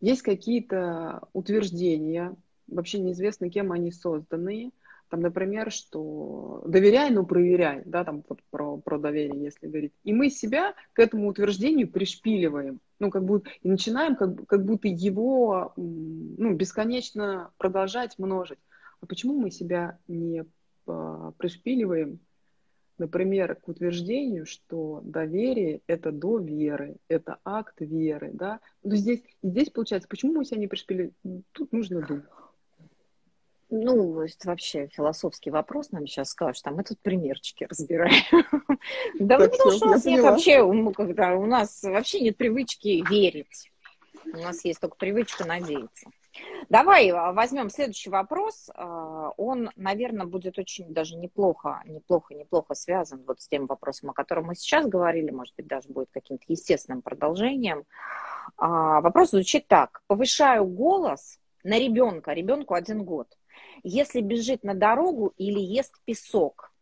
[0.00, 2.34] есть какие-то утверждения,
[2.66, 4.72] вообще неизвестно, кем они созданы,
[5.10, 9.92] там, например, что доверяй, но проверяй, да, там вот про, про доверие, если говорить.
[10.04, 14.88] И мы себя к этому утверждению пришпиливаем, ну, как будто, и начинаем как, как будто
[14.88, 18.58] его, ну, бесконечно продолжать множить.
[19.00, 20.44] А почему мы себя не
[20.86, 22.20] а, пришпиливаем,
[22.98, 28.60] например, к утверждению, что доверие– это до веры, это акт веры, да?
[28.82, 31.12] Но здесь, здесь получается, почему мы себя не пришпиливаем?
[31.52, 32.24] Тут нужно думать.
[33.70, 38.24] Ну, это вообще философский вопрос нам сейчас скажешь, там мы тут примерчики разбираем.
[39.18, 43.70] Да потому что у нас нет вообще, когда у нас вообще нет привычки верить.
[44.24, 46.08] У нас есть только привычка надеяться.
[46.68, 48.70] Давай а, возьмем следующий вопрос.
[48.74, 54.14] А, он, наверное, будет очень даже неплохо, неплохо, неплохо связан вот с тем вопросом, о
[54.14, 57.84] котором мы сейчас говорили, может быть, даже будет каким-то естественным продолжением.
[58.56, 60.02] А, вопрос звучит так.
[60.06, 63.28] Повышаю голос на ребенка, ребенку один год,
[63.82, 66.72] если бежит на дорогу или ест песок.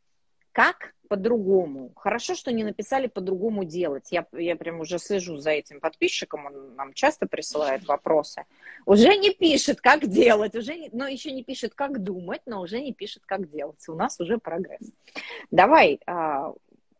[0.53, 1.93] Как по-другому.
[1.97, 4.13] Хорошо, что не написали по-другому делать.
[4.13, 8.45] Я, я прям уже слежу за этим подписчиком, он нам часто присылает вопросы.
[8.85, 12.81] Уже не пишет, как делать, уже не, но еще не пишет, как думать, но уже
[12.81, 13.89] не пишет, как делать.
[13.89, 14.91] У нас уже прогресс.
[15.51, 16.53] Давай а,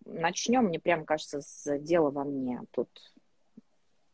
[0.05, 2.63] начнем, мне прям кажется, с дела во мне.
[2.71, 2.89] Тут,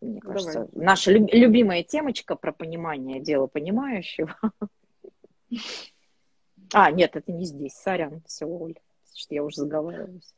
[0.00, 0.86] мне кажется, Давай.
[0.86, 4.36] наша люб, любимая темочка про понимание дела понимающего.
[6.74, 8.78] А, нет, это не здесь, сорян, все, Оль
[9.14, 10.34] что я уже заговариваюсь.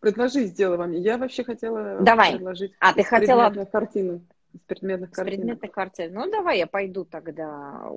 [0.00, 0.90] Предложи, сделай вам.
[0.90, 2.32] Я вообще хотела давай.
[2.32, 3.50] предложить а, ты хотела...
[3.66, 4.20] картину.
[4.52, 5.32] С предметных картин.
[5.32, 6.12] С предметных картин.
[6.12, 7.88] Ну, давай я пойду тогда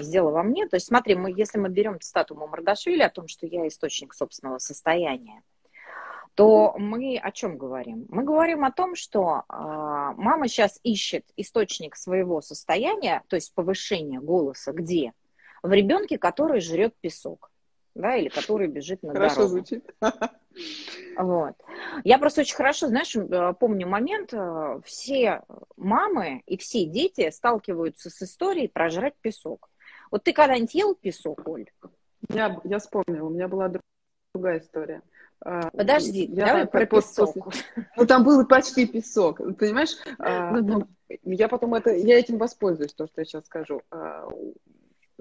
[0.00, 0.66] сделаю во мне.
[0.66, 4.58] То есть смотри, мы, если мы берем цитату Мамардашвили о том, что я источник собственного
[4.58, 5.42] состояния,
[6.34, 8.06] то мы о чем говорим?
[8.08, 14.20] Мы говорим о том, что э, мама сейчас ищет источник своего состояния, то есть повышение
[14.20, 15.12] голоса, где?
[15.62, 17.50] В ребенке, который жрет песок
[17.98, 19.50] да, или который бежит на хорошо дорогу.
[19.50, 19.94] звучит.
[21.16, 21.54] Вот.
[22.04, 25.42] Я просто очень хорошо, знаешь, э, помню момент, э, все
[25.76, 29.68] мамы и все дети сталкиваются с историей прожрать песок.
[30.12, 31.70] Вот ты когда-нибудь ел песок, Оль?
[32.28, 33.70] Я, я вспомнила, у меня была
[34.32, 35.02] другая история.
[35.40, 37.34] А, Подожди, я давай про песок.
[37.34, 37.64] После...
[37.96, 39.96] Ну, там был почти песок, понимаешь?
[40.20, 40.86] А, ну,
[41.24, 43.82] я потом это, я этим воспользуюсь, то, что я сейчас скажу.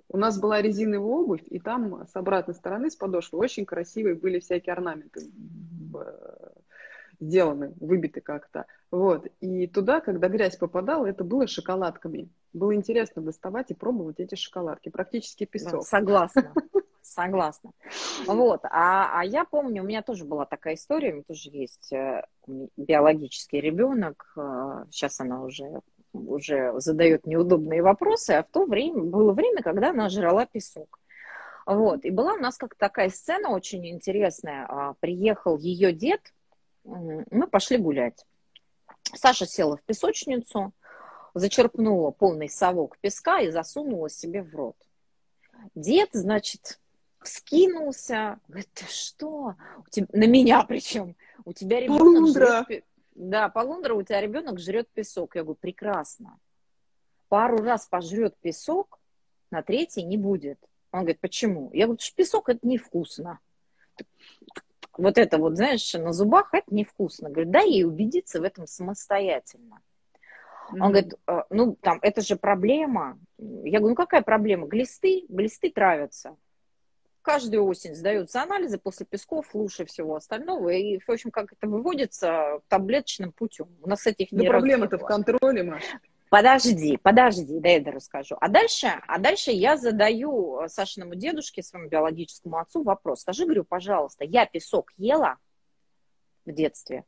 [0.10, 4.40] У нас была резиновая обувь, и там с обратной стороны, с подошвы, очень красивые были
[4.40, 5.22] всякие орнаменты
[7.20, 8.66] сделаны, выбиты как-то.
[8.92, 9.28] Вот.
[9.40, 12.30] И туда, когда грязь попадала, это было шоколадками.
[12.54, 14.90] Было интересно доставать и пробовать эти шоколадки.
[14.90, 15.86] Практически песок.
[15.86, 16.54] согласна.
[17.02, 17.72] Согласна.
[18.26, 18.66] Вот.
[18.66, 22.26] А, а я помню, у меня тоже была такая история, у меня тоже есть э,
[22.76, 24.34] биологический ребенок.
[24.92, 25.82] Сейчас э, она уже
[26.28, 31.00] уже задает неудобные вопросы, а в то время было время, когда она жрала песок.
[31.66, 32.06] Вот.
[32.06, 34.66] И была у нас как такая сцена очень интересная.
[34.70, 36.22] А, приехал ее дед,
[36.84, 38.26] мы пошли гулять.
[39.14, 40.74] Саша села в песочницу,
[41.34, 44.78] зачерпнула полный совок песка и засунула себе в рот.
[45.76, 46.80] Дед, значит,
[47.24, 49.56] скинулся, говорит, ты что?
[49.78, 50.08] У тебя...
[50.14, 51.16] На меня причем.
[51.46, 52.84] У тебя ребенок жрет,
[53.18, 55.36] да, полундра, у тебя ребенок жрет песок.
[55.36, 56.38] Я говорю, прекрасно.
[57.30, 59.00] Пару раз пожрет песок,
[59.50, 60.60] на третий не будет.
[60.92, 61.72] Он говорит, почему?
[61.74, 63.40] Я говорю, что песок это невкусно.
[64.98, 67.30] Вот это вот, знаешь, на зубах это невкусно.
[67.30, 69.82] Говорит, да ей убедиться в этом самостоятельно.
[70.70, 70.80] Он mm-hmm.
[70.80, 73.20] говорит, «Э, ну, там, это же проблема.
[73.38, 74.68] Я говорю, ну, какая проблема?
[74.68, 76.36] Глисты, глисты травятся.
[77.28, 80.70] Каждую осень сдаются анализы после песков, лучше всего остального.
[80.70, 83.68] И, в общем, как это выводится таблеточным путем.
[83.84, 86.00] У нас этих Да проблема-то в контроле, Маша.
[86.30, 88.38] Подожди, подожди, да я это расскажу.
[88.40, 93.24] А дальше, а дальше я задаю Сашиному дедушке, своему биологическому отцу вопрос.
[93.24, 95.36] Скажи, говорю, пожалуйста, я песок ела
[96.46, 97.04] в детстве?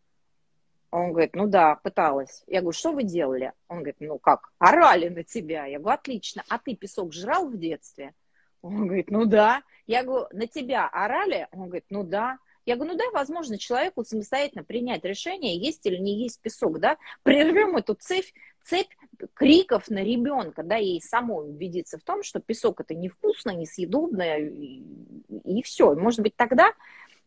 [0.92, 2.44] Он говорит, ну да, пыталась.
[2.46, 3.54] Я говорю, что вы делали?
[3.70, 5.66] Он говорит, ну как, орали на тебя.
[5.66, 6.44] Я говорю, отлично.
[6.50, 8.14] А ты песок жрал в детстве?
[8.62, 9.64] Он говорит, ну да.
[9.88, 11.48] Я говорю, на тебя орали?
[11.52, 12.38] Он говорит, ну да.
[12.66, 16.98] Я говорю, ну дай возможность человеку самостоятельно принять решение, есть или не есть песок, да,
[17.24, 18.32] прервем эту цепь,
[18.64, 18.92] цепь
[19.34, 24.84] криков на ребенка, да, ей самой убедиться в том, что песок это невкусно, несъедобно, и,
[25.46, 25.96] и все.
[25.96, 26.74] Может быть, тогда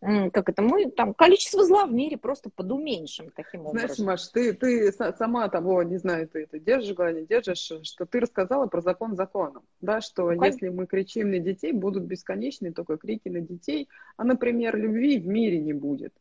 [0.03, 3.95] как это, мы там количество зла в мире просто подуменьшим таким образом.
[3.95, 8.19] Знаешь, Маш, ты, ты сама того, не знаю, ты это держишь, не держишь, что ты
[8.19, 12.97] рассказала про закон законом, да, что ну, если мы кричим на детей, будут бесконечные только
[12.97, 16.13] крики на детей, а, например, любви в мире не будет.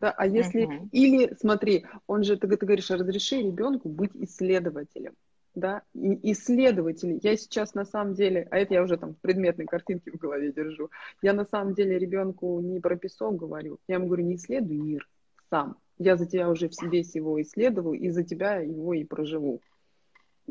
[0.00, 0.88] Да, а если, uh-huh.
[0.92, 5.14] или, смотри, он же, ты, ты говоришь, разреши ребенку быть исследователем
[5.54, 7.18] да, и исследователи.
[7.22, 10.90] Я сейчас на самом деле, а это я уже там предметные картинки в голове держу,
[11.22, 15.08] я на самом деле ребенку не про песок говорю, я ему говорю, не исследуй мир
[15.50, 15.76] сам.
[15.98, 19.60] Я за тебя уже в себе его исследовал, и за тебя его и проживу,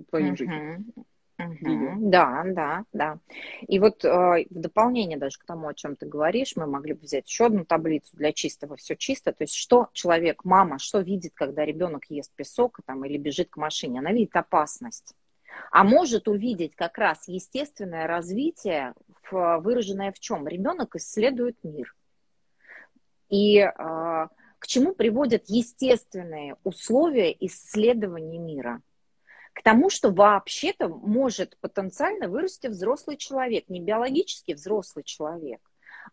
[0.09, 0.37] твою uh-huh.
[0.37, 0.93] жизнь.
[1.39, 2.09] Угу.
[2.09, 3.19] Да, да, да.
[3.61, 4.09] И вот э,
[4.49, 7.63] в дополнение даже к тому, о чем ты говоришь, мы могли бы взять еще одну
[7.63, 9.31] таблицу для чистого, все чисто.
[9.31, 13.57] То есть что человек, мама, что видит, когда ребенок ест песок там, или бежит к
[13.57, 13.99] машине?
[13.99, 15.15] Она видит опасность.
[15.71, 18.93] А может увидеть как раз естественное развитие,
[19.31, 20.45] выраженное в чем?
[20.47, 21.95] Ребенок исследует мир.
[23.29, 28.81] И э, к чему приводят естественные условия исследования мира–
[29.53, 35.59] к тому, что вообще-то может потенциально вырасти взрослый человек, не биологически взрослый человек,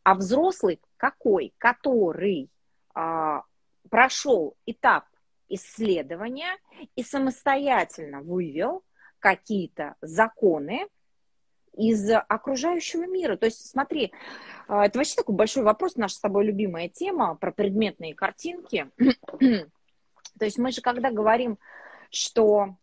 [0.03, 2.51] а взрослый какой, который
[2.95, 3.43] а,
[3.91, 5.05] прошел этап
[5.49, 6.59] исследования
[6.97, 8.83] и самостоятельно вывел
[9.19, 10.89] какие-то законы
[11.77, 13.37] из окружающего мира.
[13.37, 14.13] То есть, смотри,
[14.67, 18.91] а, это вообще такой большой вопрос, наша с тобой любимая тема про предметные картинки.
[19.39, 21.59] То есть мы же когда говорим,
[22.11, 22.77] что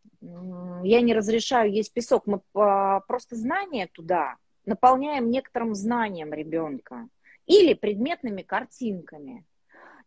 [0.84, 7.08] я не разрешаю есть песок, мы просто знания туда наполняем некоторым знанием ребенка
[7.46, 9.46] или предметными картинками,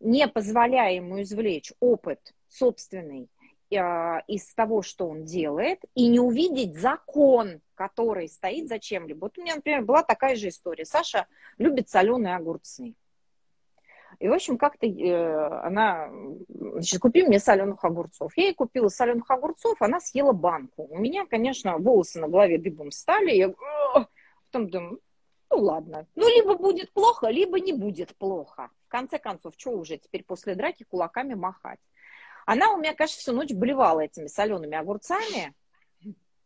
[0.01, 3.29] не позволяя ему извлечь опыт собственный
[3.75, 9.25] а, из того, что он делает, и не увидеть закон, который стоит за чем-либо.
[9.25, 10.85] Вот у меня, например, была такая же история.
[10.85, 11.27] Саша
[11.59, 12.95] любит соленые огурцы.
[14.19, 16.11] И, в общем, как-то э, она,
[16.49, 18.33] значит, купи мне соленых огурцов.
[18.37, 20.87] Я ей купила соленых огурцов, она съела банку.
[20.91, 23.33] У меня, конечно, волосы на голове дыбом стали.
[23.33, 23.55] Я
[23.93, 25.01] потом думаю,
[25.51, 26.07] ну ладно.
[26.15, 28.71] Ну, либо будет плохо, либо не будет плохо.
[28.87, 31.81] В конце концов, что уже теперь после драки кулаками махать?
[32.47, 35.55] Она у меня, конечно, всю ночь блевала этими солеными огурцами.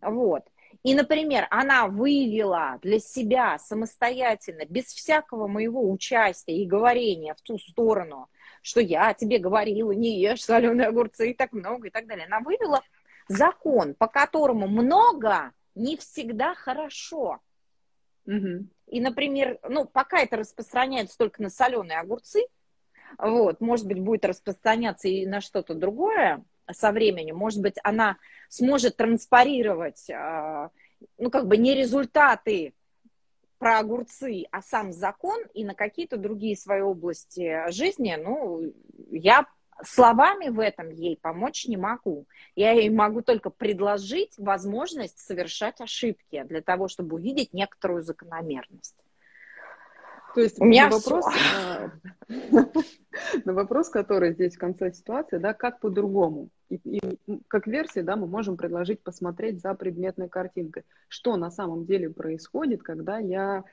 [0.00, 0.44] Вот.
[0.83, 7.59] И, например, она вывела для себя самостоятельно, без всякого моего участия и говорения в ту
[7.59, 8.28] сторону,
[8.62, 12.26] что я тебе говорила, не ешь соленые огурцы и так много и так далее.
[12.26, 12.80] Она вывела
[13.28, 17.40] закон, по которому много не всегда хорошо.
[18.26, 18.66] Угу.
[18.88, 22.44] И, например, ну, пока это распространяется только на соленые огурцы,
[23.18, 28.16] вот, может быть, будет распространяться и на что-то другое, со временем, может быть, она
[28.48, 30.70] сможет транспарировать, а,
[31.18, 32.74] ну, как бы не результаты
[33.59, 38.72] про огурцы, а сам закон и на какие-то другие свои области жизни, ну,
[39.11, 39.46] я
[39.85, 42.26] словами в этом ей помочь не могу.
[42.54, 48.96] Я ей могу только предложить возможность совершать ошибки для того, чтобы увидеть некоторую закономерность.
[50.35, 51.90] То есть у меня вопрос, а,
[53.44, 56.50] на вопрос, который здесь в конце ситуации, да, как по-другому?
[56.70, 57.00] И, и
[57.48, 62.83] как версия, да, мы можем предложить посмотреть за предметной картинкой, что на самом деле происходит,
[62.83, 63.64] когда я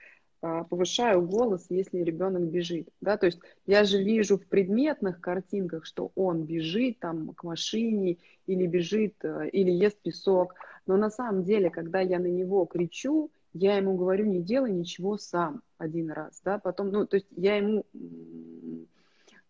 [0.41, 5.85] а, повышаю голос, если ребенок бежит, да, то есть я же вижу в предметных картинках,
[5.85, 10.55] что он бежит там к машине или бежит, а, или ест песок,
[10.85, 15.17] но на самом деле, когда я на него кричу, я ему говорю, не делай ничего
[15.17, 17.83] сам один раз, да, потом, ну, то есть я ему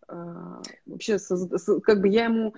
[0.07, 1.17] э, вообще,
[1.83, 2.53] как бы я ему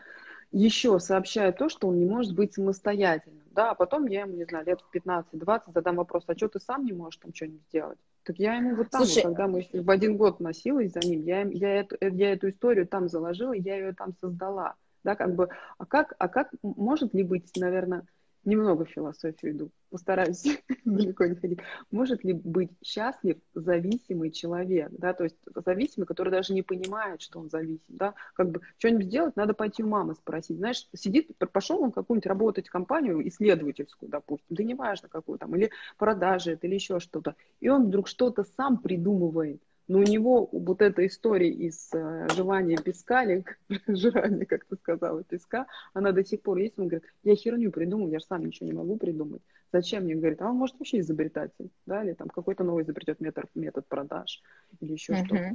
[0.52, 4.46] еще сообщаю то, что он не может быть самостоятельным, да, а потом я ему, не
[4.46, 8.00] знаю, лет в 15-20 задам вопрос, а что ты сам не можешь там что-нибудь сделать?
[8.24, 11.42] Так я ему вот там, Слушай, когда мы в один год носилась за ним, я,
[11.44, 15.86] я, эту, я эту историю там заложила, я ее там создала, да, как бы, а
[15.86, 18.06] как, а как может ли быть, наверное,
[18.46, 20.44] немного философию иду, постараюсь
[20.86, 21.60] далеко не ходить.
[21.92, 25.36] Может ли быть счастлив зависимый человек, да, то есть
[25.66, 29.84] зависимый, который даже не понимает, что он зависим, да, как бы что-нибудь сделать, надо пойти
[29.84, 35.10] у мамы спросить, знаешь, сидит, пошел он какую-нибудь работать в компанию исследовательскую, допустим, да неважно
[35.10, 40.04] какую там, или продажи или еще что-то, и он вдруг что-то сам придумывает, но у
[40.04, 43.44] него вот эта история из э, желания песка, или
[43.88, 46.78] жрания, как ты сказала, песка, она до сих пор есть.
[46.78, 49.42] Он говорит, я херню придумал, я же сам ничего не могу придумать.
[49.74, 50.14] Зачем мне?
[50.14, 54.44] Говорит, а он может вообще изобретатель, да, или там какой-то новый изобретет метод, метод продаж,
[54.80, 55.26] или еще uh-huh.
[55.26, 55.54] что-то.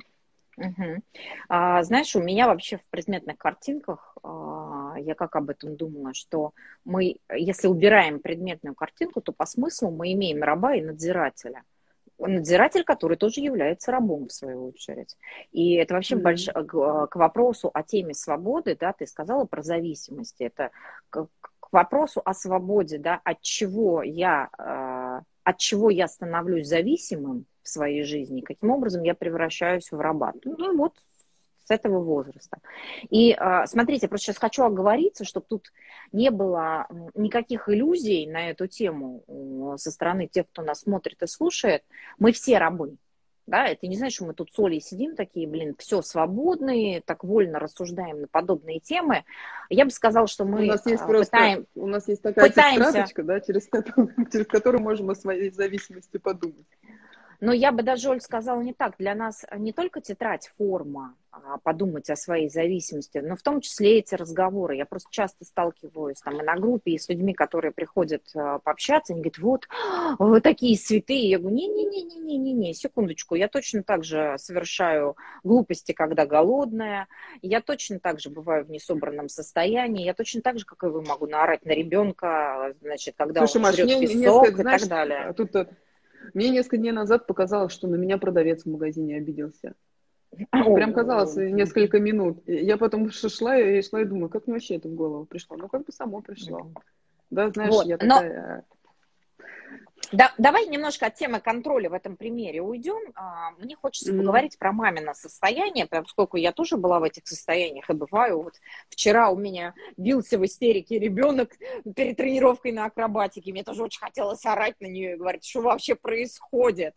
[0.57, 1.03] Угу.
[1.49, 6.53] А, знаешь, у меня вообще в предметных картинках, а, я как об этом думала, что
[6.85, 11.63] мы, если убираем предметную картинку, то по смыслу мы имеем раба и надзирателя
[12.27, 15.17] надзиратель, который тоже является рабом, в свою очередь.
[15.53, 16.23] И это вообще mm-hmm.
[16.23, 16.47] больш...
[16.47, 20.71] к, к вопросу о теме свободы, да, ты сказала про зависимости, это
[21.11, 21.27] к,
[21.61, 27.69] к вопросу о свободе, да, от чего я, э, от чего я становлюсь зависимым в
[27.69, 30.33] своей жизни, каким образом я превращаюсь в раба.
[30.45, 30.95] Ну вот
[31.65, 32.59] с этого возраста.
[33.11, 35.73] И а, смотрите, просто сейчас хочу оговориться, чтобы тут
[36.13, 39.25] не было никаких иллюзий на эту тему
[39.79, 41.83] со стороны тех, кто нас смотрит и слушает.
[42.19, 42.97] Мы все рабы.
[43.47, 47.25] Да, это не значит, что мы тут с Олей сидим такие, блин, все свободные, так
[47.25, 49.25] вольно рассуждаем на подобные темы.
[49.69, 53.07] Я бы сказала, что мы у нас есть просто, пытаем, у нас есть такая пытаемся...
[53.23, 56.65] да, через которую, через которую можем о своей зависимости подумать.
[57.41, 58.97] Но я бы даже, Оль, сказала не так.
[58.99, 63.99] Для нас не только тетрадь форма, а подумать о своей зависимости, но в том числе
[63.99, 64.77] эти разговоры.
[64.77, 69.13] Я просто часто сталкиваюсь там и на группе, и с людьми, которые приходят а, пообщаться,
[69.13, 69.69] они говорят, вот,
[70.19, 71.29] вы такие святые.
[71.29, 77.09] Я говорю, не-не-не-не-не-не, секундочку, я точно так же совершаю глупости, когда голодная,
[77.43, 81.03] я точно так же бываю в несобранном состоянии, я точно так же, как и вы,
[81.03, 84.91] могу наорать на ребенка, значит, когда Слушай, он Маш, жрет песок несколько, и знаешь, так
[84.91, 85.33] далее.
[85.37, 85.57] Тут
[86.33, 89.75] мне несколько дней назад показалось, что на меня продавец в магазине обиделся.
[90.51, 92.43] Прям казалось несколько минут.
[92.47, 95.57] Я потом шла и шла и думаю, как мне вообще это в голову пришло?
[95.57, 96.71] Ну, как бы само пришло.
[97.31, 97.87] Да, знаешь, вот.
[97.87, 98.65] я такая...
[100.15, 103.13] Да, давай немножко от темы контроля в этом примере уйдем.
[103.17, 104.19] А, мне хочется mm-hmm.
[104.19, 108.43] поговорить про мамино состояние, поскольку я тоже была в этих состояниях и бываю.
[108.43, 108.55] Вот
[108.89, 111.51] вчера у меня бился в истерике ребенок
[111.97, 113.51] перед тренировкой на акробатике.
[113.51, 116.95] Мне тоже очень хотелось орать на нее и говорить, что вообще происходит.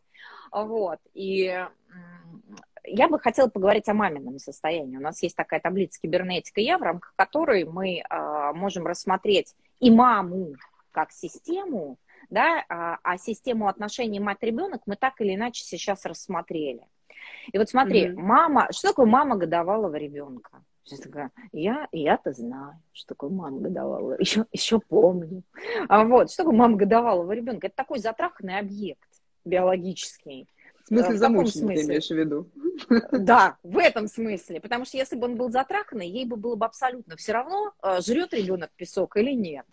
[0.51, 0.99] Вот.
[1.15, 1.65] И
[2.83, 4.97] я бы хотела поговорить о мамином состоянии.
[4.97, 9.89] У нас есть такая таблица кибернетика я, в рамках которой мы э, можем рассмотреть и
[9.89, 10.53] маму
[10.91, 11.97] как систему,
[12.29, 16.81] да, а, а систему отношений мать-ребенок мы так или иначе сейчас рассмотрели.
[17.51, 18.15] И вот смотри, mm-hmm.
[18.15, 20.63] мама, что такое мама годовалого ребенка?
[21.51, 25.43] Я, я-то знаю, что такое мама годовалого, еще, еще помню.
[25.89, 27.67] А вот, что такое мама годовалого ребенка?
[27.67, 29.09] Это такой затраханный объект
[29.43, 30.47] биологический.
[30.83, 32.49] В смысле в замученный, ты имеешь в виду?
[33.11, 34.61] Да, в этом смысле.
[34.61, 37.99] Потому что если бы он был затраханный, ей бы было бы абсолютно все равно, э,
[38.01, 39.65] жрет ребенок песок или нет.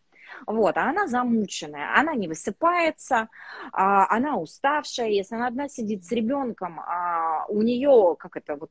[0.47, 3.29] Вот, а она замученная, она не высыпается,
[3.73, 8.71] а, она уставшая, если она одна сидит с ребенком, а у нее, как это вот,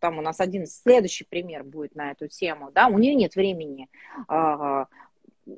[0.00, 3.88] там у нас один следующий пример будет на эту тему, да, у нее нет времени
[4.28, 4.86] а,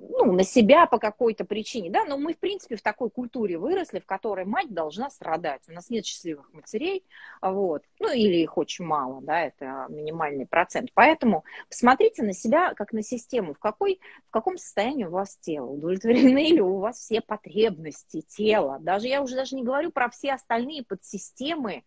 [0.01, 4.01] ну, на себя по какой-то причине, да, но мы, в принципе, в такой культуре выросли,
[4.01, 5.63] в которой мать должна страдать.
[5.69, 7.05] У нас нет счастливых матерей,
[7.41, 10.91] вот, ну, или их очень мало, да, это минимальный процент.
[10.95, 15.67] Поэтому посмотрите на себя как на систему, в, какой, в каком состоянии у вас тело,
[15.67, 18.79] удовлетворены ли у вас все потребности тела.
[18.81, 21.85] Даже я уже даже не говорю про все остальные подсистемы,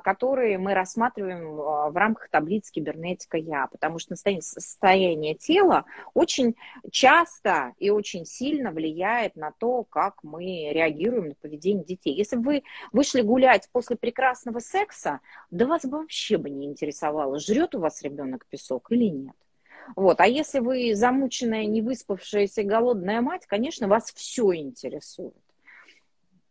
[0.00, 5.84] которые мы рассматриваем а, в рамках таблицы кибернетика Я, потому что состояние тела
[6.14, 6.56] очень
[6.90, 12.14] часто и очень сильно влияет на то, как мы реагируем на поведение детей.
[12.14, 17.38] Если бы вы вышли гулять после прекрасного секса, да вас бы вообще бы не интересовало,
[17.38, 19.36] жрет у вас ребенок песок или нет.
[19.96, 20.20] Вот.
[20.20, 25.34] А если вы замученная, невыспавшаяся, голодная мать, конечно, вас все интересует.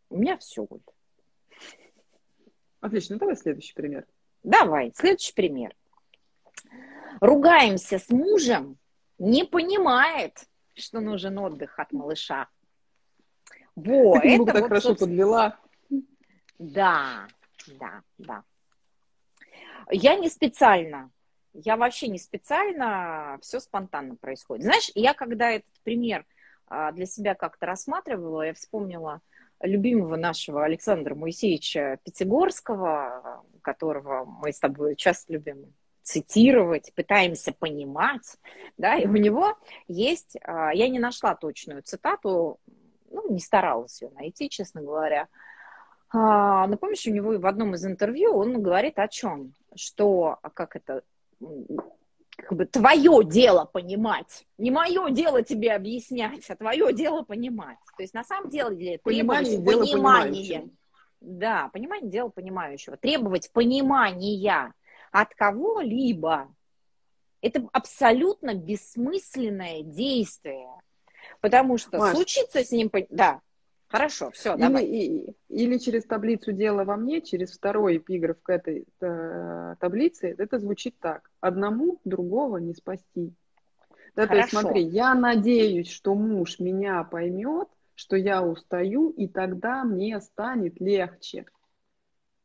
[0.09, 0.66] У меня все.
[0.70, 0.82] Вот.
[2.82, 4.05] Отлично, давай следующий пример.
[4.43, 5.75] Давай, следующий пример.
[7.21, 8.77] Ругаемся с мужем,
[9.19, 12.47] не понимает, что нужен отдых от малыша.
[13.75, 15.09] Во, Ты это так вот, хорошо собственно...
[15.09, 15.59] подвела.
[16.57, 17.27] Да,
[17.79, 18.43] да, да.
[19.91, 21.11] Я не специально,
[21.53, 24.63] я вообще не специально, все спонтанно происходит.
[24.63, 26.25] Знаешь, я когда этот пример
[26.67, 29.21] а, для себя как-то рассматривала, я вспомнила
[29.64, 38.38] любимого нашего Александра Моисеевича Пятигорского, которого мы с тобой часто любим цитировать, пытаемся понимать,
[38.78, 39.57] да, и у него
[39.88, 42.59] есть, а, я не нашла точную цитату,
[43.12, 45.28] ну, не старалась ее найти, честно говоря,
[46.09, 49.53] а, но помнишь, у него в одном из интервью он говорит о чем?
[49.76, 51.03] Что, как это,
[52.42, 54.46] как бы твое дело понимать.
[54.58, 57.78] Не мое дело тебе объяснять, а твое дело понимать.
[57.98, 60.70] То есть на самом деле понимание требовать понимания.
[61.20, 62.98] Да, понимание дело понимающего.
[62.98, 64.74] Требовать понимания
[65.12, 66.54] от кого-либо
[67.42, 70.70] это абсолютно бессмысленное действие.
[71.39, 72.92] Потому что Маш, случится с ним...
[73.10, 73.42] Да,
[73.92, 74.86] Хорошо, все, или, давай.
[74.86, 80.60] И, или через таблицу «Дело во мне», через второй эпиграф к этой э, таблице, это
[80.60, 81.30] звучит так.
[81.42, 83.34] Одному другого не спасти.
[84.16, 89.84] Да, то есть смотри, я надеюсь, что муж меня поймет, что я устаю, и тогда
[89.84, 91.46] мне станет легче.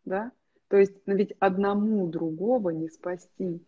[0.04, 0.32] Да?
[0.66, 3.64] То есть ведь одному другого не спасти.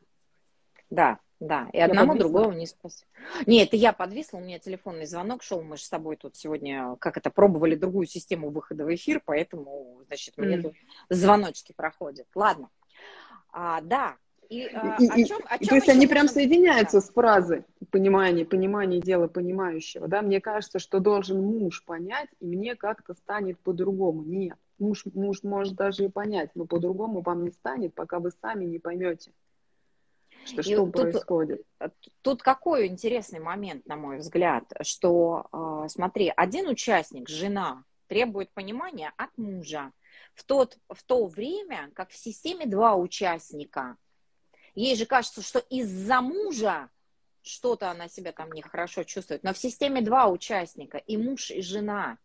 [0.91, 3.05] Да, да, и одному другого не спасти.
[3.47, 6.97] Нет, это я подвисла, у меня телефонный звонок шел, мы же с тобой тут сегодня,
[6.99, 10.63] как это, пробовали другую систему выхода в эфир, поэтому, значит, мне mm.
[10.63, 10.75] тут
[11.11, 12.27] звоночки проходят.
[12.35, 12.71] Ладно.
[13.53, 14.17] А, да,
[14.49, 17.01] и, а, и, о чем, о чем то есть они прям соединяются да.
[17.03, 22.75] с фразой понимание, понимание дела понимающего, да, мне кажется, что должен муж понять, и мне
[22.75, 24.25] как-то станет по-другому.
[24.25, 28.65] Нет, муж, муж может даже и понять, но по-другому вам не станет, пока вы сами
[28.65, 29.33] не поймете.
[30.49, 31.63] Что, что тут, происходит?
[32.23, 39.13] Тут какой интересный момент, на мой взгляд, что, э, смотри, один участник, жена, требует понимания
[39.17, 39.93] от мужа.
[40.35, 43.97] В, тот, в то время, как в системе два участника,
[44.75, 46.89] ей же кажется, что из-за мужа
[47.43, 52.19] что-то она себя там нехорошо чувствует, но в системе два участника, и муж, и жена.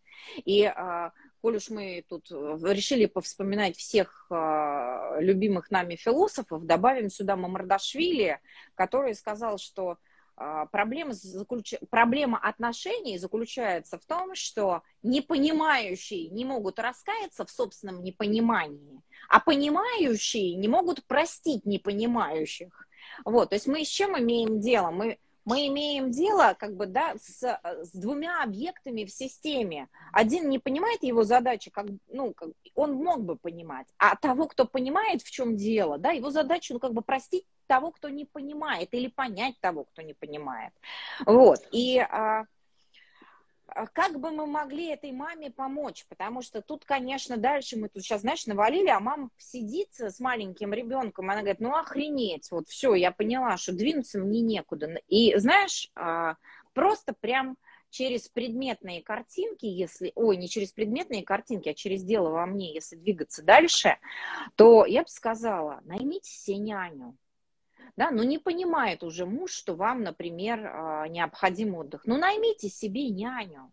[0.45, 1.11] И э,
[1.43, 8.39] коль уж мы тут э, решили повспоминать всех э, любимых нами философов, добавим сюда Мамардашвили,
[8.75, 9.97] который сказал, что
[10.37, 11.73] э, проблема, заключ...
[11.89, 20.55] проблема отношений заключается в том, что непонимающие не могут раскаяться в собственном непонимании, а понимающие
[20.55, 22.87] не могут простить непонимающих.
[23.25, 24.91] Вот, то есть мы с чем имеем дело?
[24.91, 29.87] Мы мы имеем дело как бы, да, с, с двумя объектами в системе.
[30.11, 34.65] Один не понимает его задачи, как, ну, как, он мог бы понимать, а того, кто
[34.65, 38.93] понимает, в чем дело, да, его задача, ну, как бы простить того, кто не понимает,
[38.93, 40.73] или понять того, кто не понимает.
[41.25, 42.45] Вот, и а,
[43.93, 46.05] как бы мы могли этой маме помочь?
[46.07, 50.73] Потому что тут, конечно, дальше мы тут сейчас, знаешь, навалили, а мама сидит с маленьким
[50.73, 54.99] ребенком, она говорит, ну охренеть, вот все, я поняла, что двинуться мне некуда.
[55.07, 56.35] И знаешь, а,
[56.73, 57.57] просто прям
[57.89, 62.95] через предметные картинки, если, ой, не через предметные картинки, а через дело во мне, если
[62.95, 63.97] двигаться дальше,
[64.55, 67.15] то я бы сказала, наймите себе няню
[67.95, 72.01] да, но не понимает уже муж, что вам, например, а, необходим отдых.
[72.05, 73.71] Ну, наймите себе няню.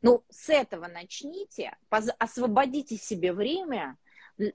[0.00, 3.96] Ну, с этого начните, освободите себе время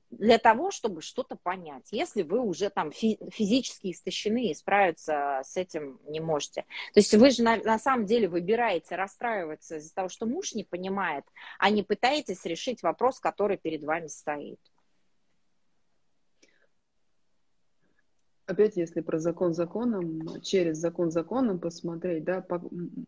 [0.09, 5.99] для того, чтобы что-то понять, если вы уже там физически истощены и справиться с этим
[6.07, 6.61] не можете.
[6.93, 10.63] То есть вы же на, на самом деле выбираете расстраиваться из-за того, что муж не
[10.63, 11.25] понимает,
[11.59, 14.59] а не пытаетесь решить вопрос, который перед вами стоит.
[18.45, 22.61] Опять, если про закон законом, через закон законом посмотреть, да, по,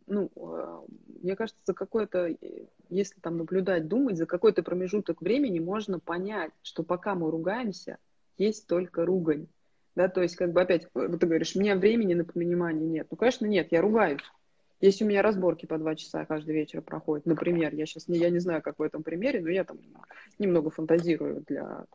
[0.07, 0.83] ну, а,
[1.21, 2.35] мне кажется, за какое-то,
[2.89, 7.97] если там наблюдать, думать, за какой-то промежуток времени можно понять, что пока мы ругаемся,
[8.37, 9.47] есть только ругань.
[9.95, 13.07] Да, то есть, как бы опять, вот ты говоришь, мне времени на понимание нет.
[13.09, 14.21] Ну, конечно, нет, я ругаюсь.
[14.81, 18.29] Если у меня разборки по два часа каждый вечер проходят, например, я сейчас не, я
[18.29, 19.77] не знаю, как в этом примере, но я там
[20.37, 21.85] немного фантазирую для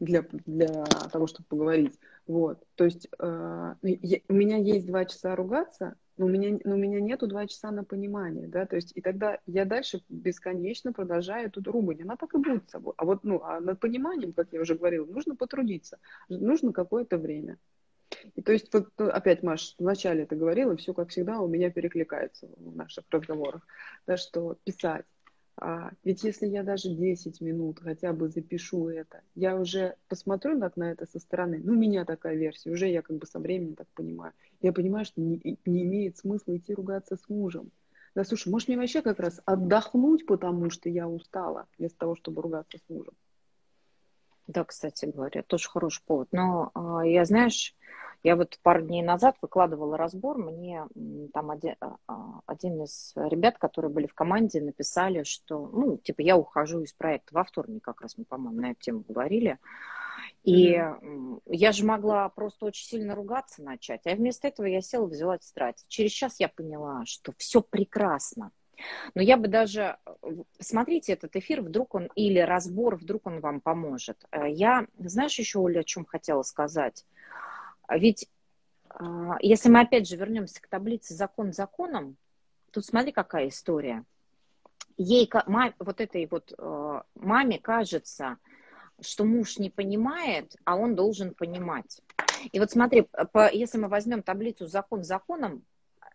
[0.00, 1.98] для, для того, чтобы поговорить.
[2.26, 2.64] Вот.
[2.74, 6.78] То есть э, я, у меня есть два часа ругаться, но у меня, но у
[6.78, 11.46] меня нету два часа на понимание, да, то есть и тогда я дальше бесконечно продолжаю
[11.46, 12.92] эту ругань, она так и будет с собой.
[12.98, 15.98] А вот, ну, а над пониманием, как я уже говорила, нужно потрудиться,
[16.28, 17.56] нужно какое-то время.
[18.34, 21.70] И то есть вот ну, опять, Маш, вначале ты говорила, все как всегда у меня
[21.70, 23.66] перекликается в наших разговорах,
[24.06, 25.06] да, что писать,
[25.56, 30.76] а, ведь если я даже 10 минут хотя бы запишу это, я уже посмотрю так
[30.76, 33.74] на это со стороны, ну, у меня такая версия, уже я как бы со временем
[33.74, 34.32] так понимаю.
[34.60, 37.70] Я понимаю, что не, не имеет смысла идти ругаться с мужем.
[38.14, 42.42] Да, слушай, может мне вообще как раз отдохнуть, потому что я устала, вместо того, чтобы
[42.42, 43.14] ругаться с мужем?
[44.46, 46.28] Да, кстати говоря, тоже хороший повод.
[46.32, 47.76] Но а, я, знаешь,
[48.22, 50.86] я вот пару дней назад выкладывала разбор, мне
[51.32, 56.20] там один, а, а, один из ребят, которые были в команде, написали, что, ну, типа,
[56.20, 59.58] я ухожу из проекта во вторник, как раз мы, по-моему, на эту тему говорили,
[60.42, 61.42] И mm-hmm.
[61.46, 64.06] я же могла просто очень сильно ругаться начать.
[64.06, 65.84] А вместо этого я села, взяла тетрадь.
[65.88, 68.50] Через час я поняла, что все прекрасно.
[69.14, 69.98] Но я бы даже...
[70.58, 72.10] Смотрите этот эфир, вдруг он...
[72.14, 74.24] Или разбор, вдруг он вам поможет.
[74.30, 77.04] Э, я, знаешь, еще, Оля, о чем хотела сказать?
[77.96, 78.28] Ведь
[78.88, 82.16] а, если мы опять же вернемся к таблице закон законом,
[82.70, 84.04] тут смотри, какая история.
[84.96, 85.30] Ей,
[85.78, 88.36] вот этой вот э, маме кажется,
[89.00, 92.02] что муж не понимает, а он должен понимать.
[92.52, 95.64] И вот смотри, по, если мы возьмем таблицу закон законом,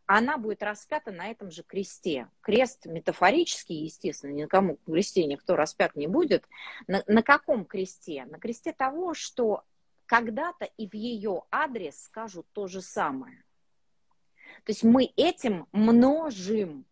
[0.05, 2.29] она будет распята на этом же кресте.
[2.41, 6.45] Крест метафорический, естественно, никому в кресте никто распят не будет.
[6.85, 8.25] На, на каком кресте?
[8.25, 9.63] На кресте того, что
[10.05, 13.43] когда-то и в ее адрес скажут то же самое.
[14.63, 16.85] То есть мы этим множим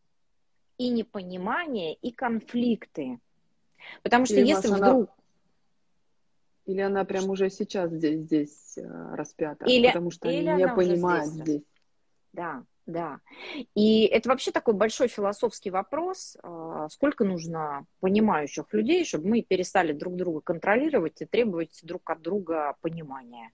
[0.78, 3.20] и непонимание, и конфликты.
[4.02, 5.10] Потому что Или, если вдруг...
[5.10, 5.16] Она...
[6.66, 11.28] Или она прям уже сейчас здесь, здесь э, распята, или, потому что или не понимают
[11.28, 11.44] здесь.
[11.44, 11.64] здесь.
[12.32, 13.20] Да, да.
[13.76, 19.94] И это вообще такой большой философский вопрос, а, сколько нужно понимающих людей, чтобы мы перестали
[19.94, 23.52] друг друга контролировать и требовать друг от друга понимания.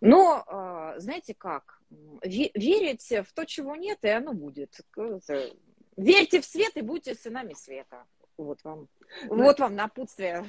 [0.00, 1.80] Но, а, знаете как,
[2.22, 4.80] верить в то, чего нет, и оно будет.
[5.96, 8.04] Верьте в свет и будьте сынами света.
[8.36, 8.88] Вот вам,
[9.28, 10.44] вот вам напутствие.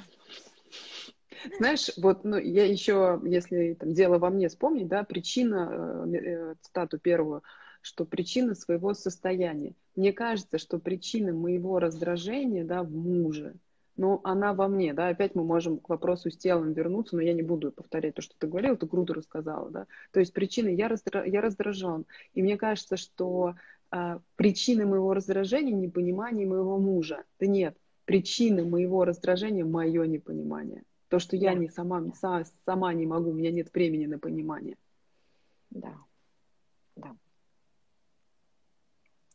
[1.58, 6.54] Знаешь, вот ну, я еще, если там дело во мне вспомнить, да, причина, э, э,
[6.62, 7.42] цитату первую,
[7.86, 9.74] что причина своего состояния.
[9.94, 13.54] Мне кажется, что причина моего раздражения, да, в муже,
[13.96, 17.32] но она во мне, да, опять мы можем к вопросу с телом вернуться, но я
[17.32, 20.88] не буду повторять то, что ты говорил, ты круто рассказала, да, то есть причина, я,
[20.88, 21.24] раздра...
[21.24, 23.54] я раздражен, и мне кажется, что
[23.92, 30.82] а, причина моего раздражения непонимание моего мужа, да нет, причина моего раздражения мое непонимание.
[31.08, 32.02] То, что я не сама,
[32.64, 34.76] сама не могу, у меня нет времени на понимание.
[35.70, 35.94] Да.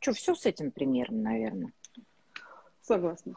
[0.02, 1.72] Что, все с этим примером, наверное.
[2.80, 3.36] Согласна.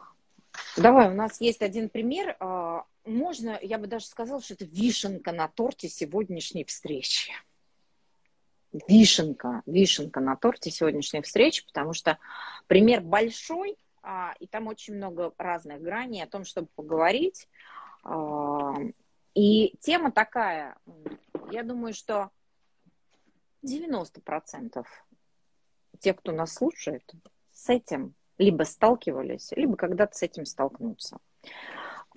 [0.76, 2.36] Давай, у нас есть один пример.
[2.40, 7.32] А, можно, я бы даже сказала, что это вишенка на торте сегодняшней встречи.
[8.88, 12.18] Вишенка, вишенка на торте сегодняшней встречи, потому что
[12.66, 17.48] пример большой, а, и там очень много разных граней о том, чтобы поговорить.
[18.02, 18.74] А,
[19.34, 20.76] и тема такая,
[21.52, 22.32] я думаю, что
[23.62, 24.84] 90%
[26.00, 27.02] тех, кто нас слушает,
[27.52, 31.18] с этим либо сталкивались, либо когда-то с этим столкнутся.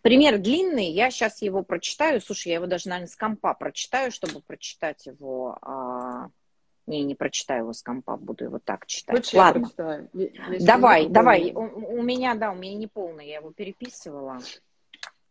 [0.01, 2.21] Пример длинный, я сейчас его прочитаю.
[2.21, 5.57] Слушай, я его даже, наверное, с компа прочитаю, чтобы прочитать его.
[5.61, 6.29] А...
[6.87, 9.15] Не, не прочитаю его с компа, буду его так читать.
[9.15, 9.69] Хочешь, Ладно.
[10.13, 11.51] Я давай, давай.
[11.53, 14.39] У, у меня, да, у меня не полный, я его переписывала.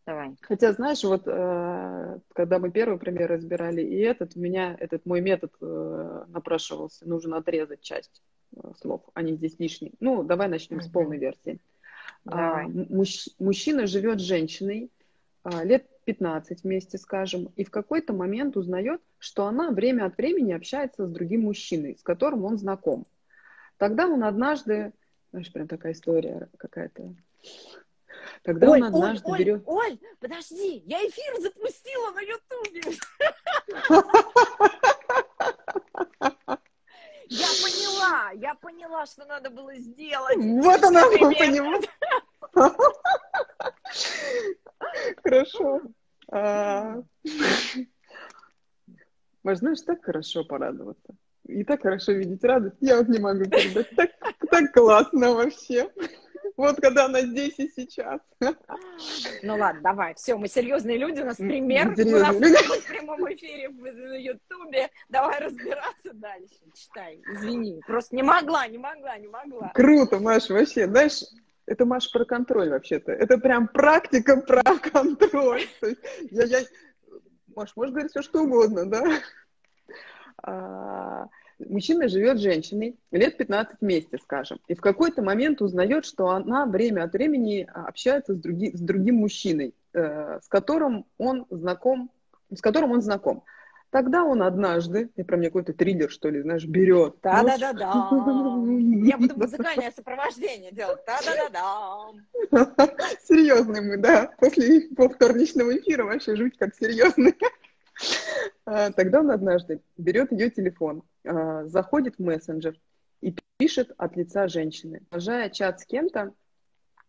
[0.05, 0.37] Давай.
[0.41, 5.19] Хотя, знаешь, вот э, когда мы первый пример разбирали и этот, у меня этот мой
[5.19, 8.23] метод э, напрашивался, нужно отрезать часть
[8.81, 9.93] слов, они здесь лишние.
[9.99, 10.83] Ну, давай начнем mm-hmm.
[10.83, 11.59] с полной версии.
[12.25, 14.91] А, муж, мужчина живет с женщиной
[15.43, 20.51] а, лет 15 вместе, скажем, и в какой-то момент узнает, что она время от времени
[20.51, 23.05] общается с другим мужчиной, с которым он знаком.
[23.77, 24.91] Тогда он однажды,
[25.31, 27.13] знаешь, прям такая история какая-то
[28.43, 29.63] Тогда Оль, он однажды Оль, берет...
[29.65, 32.81] Оль, Оль, подожди, я эфир запустила на Ютубе.
[37.31, 37.45] Я
[38.09, 40.37] поняла, я поняла, что надо было сделать.
[40.37, 41.79] Вот она поняла.
[45.23, 45.81] Хорошо.
[46.31, 47.01] А...
[49.43, 51.15] Маш, знаешь, так хорошо порадоваться.
[51.45, 52.75] И так хорошо видеть радость.
[52.81, 53.89] Я вот не могу передать.
[53.95, 54.11] Так,
[54.51, 55.89] так классно вообще.
[56.57, 58.19] Вот когда она здесь и сейчас.
[59.43, 63.69] Ну ладно, давай, все, мы серьезные люди, у нас пример, у нас в прямом эфире
[63.69, 64.89] на Ютубе.
[65.09, 66.55] Давай разбираться дальше.
[66.73, 67.81] Читай, извини.
[67.85, 69.71] Просто не могла, не могла, не могла.
[69.73, 70.87] Круто, Маш, вообще.
[70.87, 71.23] Знаешь,
[71.65, 73.11] это, Маш, про контроль вообще-то.
[73.11, 75.63] Это прям практика про контроль.
[75.79, 76.59] То есть я, я...
[77.55, 79.19] Маш, можешь говорить все, что угодно, да?
[81.59, 86.29] А, мужчина живет с женщиной лет 15 вместе, скажем, и в какой-то момент узнает, что
[86.29, 92.11] она время от времени общается с, други, с другим мужчиной, э, с которым он знаком,
[92.53, 93.43] с которым он знаком.
[93.91, 97.15] Тогда он однажды, я прям какой-то триллер, что ли, знаешь, берет.
[97.23, 98.07] Да-да-да-да.
[99.03, 100.99] Я буду музыкальное сопровождение делать.
[101.07, 102.11] Да-да-да-да.
[103.23, 104.29] Серьезные мы, да.
[104.37, 107.33] После вторничного эфира вообще жуть как серьезные.
[108.65, 112.79] А, тогда он однажды берет ее телефон, а, заходит в мессенджер
[113.21, 115.01] и пишет от лица женщины.
[115.09, 116.33] Продолжая чат с кем-то,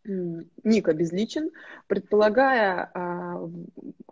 [0.05, 1.51] ник обезличен,
[1.87, 3.37] предполагая а,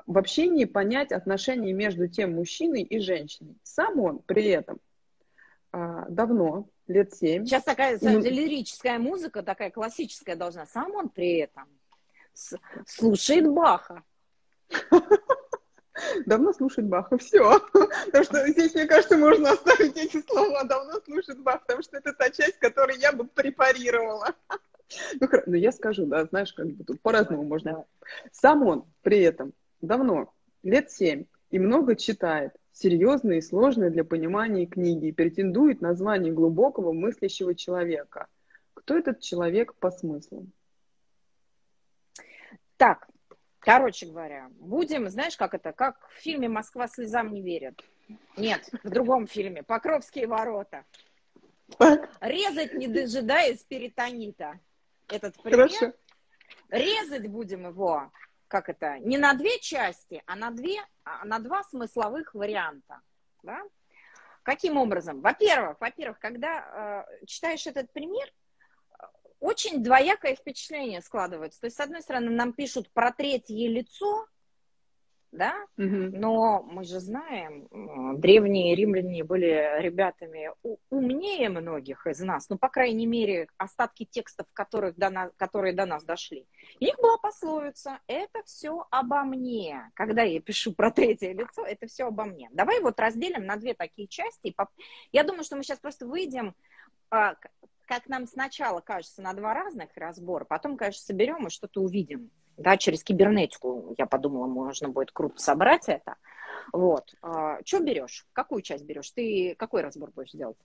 [0.06, 3.56] в общении понять отношения между тем мужчиной и женщиной.
[3.62, 4.78] Сам он при этом
[5.72, 7.46] а, давно, лет семь.
[7.46, 10.66] Сейчас такая ну, лирическая музыка, такая классическая должна.
[10.66, 11.64] Сам он при этом
[12.86, 14.02] слушает Баха.
[16.26, 17.60] Давно слушает Баха, все.
[17.72, 22.12] Потому что здесь, мне кажется, можно оставить эти слова «давно слушает Баха», потому что это
[22.12, 24.34] та часть, которую я бы препарировала.
[25.20, 27.84] Ну, ну, я скажу, да, знаешь, как бы тут по-разному можно.
[28.32, 30.32] Сам он при этом давно,
[30.62, 36.32] лет семь, и много читает, серьезные и сложные для понимания книги, и претендует на звание
[36.32, 38.28] глубокого мыслящего человека.
[38.74, 40.46] Кто этот человек по смыслу?
[42.76, 43.07] Так,
[43.68, 47.84] короче говоря, будем, знаешь, как это, как в фильме «Москва слезам не верит».
[48.38, 50.84] Нет, в другом фильме «Покровские ворота».
[52.20, 54.58] Резать, не дожидаясь перитонита.
[55.08, 55.68] Этот пример.
[55.68, 55.92] Хорошо.
[56.70, 58.10] Резать будем его,
[58.48, 63.02] как это, не на две части, а на, две, а на два смысловых варианта.
[63.42, 63.62] Да?
[64.44, 65.20] Каким образом?
[65.20, 68.32] Во-первых, во-первых, когда э, читаешь этот пример,
[69.40, 71.60] очень двоякое впечатление складывается.
[71.60, 74.26] То есть, с одной стороны, нам пишут про третье лицо,
[75.30, 75.86] да, угу.
[75.86, 77.68] но мы же знаем,
[78.18, 80.50] древние римляне были ребятами
[80.88, 85.84] умнее многих из нас, ну, по крайней мере, остатки текстов, которых до нас, которые до
[85.84, 86.46] нас дошли.
[86.80, 89.90] У них была пословица «это все обо мне».
[89.94, 92.48] Когда я пишу про третье лицо, это все обо мне.
[92.52, 94.54] Давай вот разделим на две такие части.
[95.12, 96.54] Я думаю, что мы сейчас просто выйдем
[97.10, 97.34] а,
[97.88, 102.30] как нам сначала кажется, на два разных разбора, потом, конечно, соберем и что-то увидим.
[102.58, 106.16] Да, через кибернетику, я подумала, можно будет круто собрать это.
[106.72, 107.14] Вот.
[107.22, 108.26] А, что берешь?
[108.32, 109.10] Какую часть берешь?
[109.12, 110.58] Ты какой разбор будешь делать?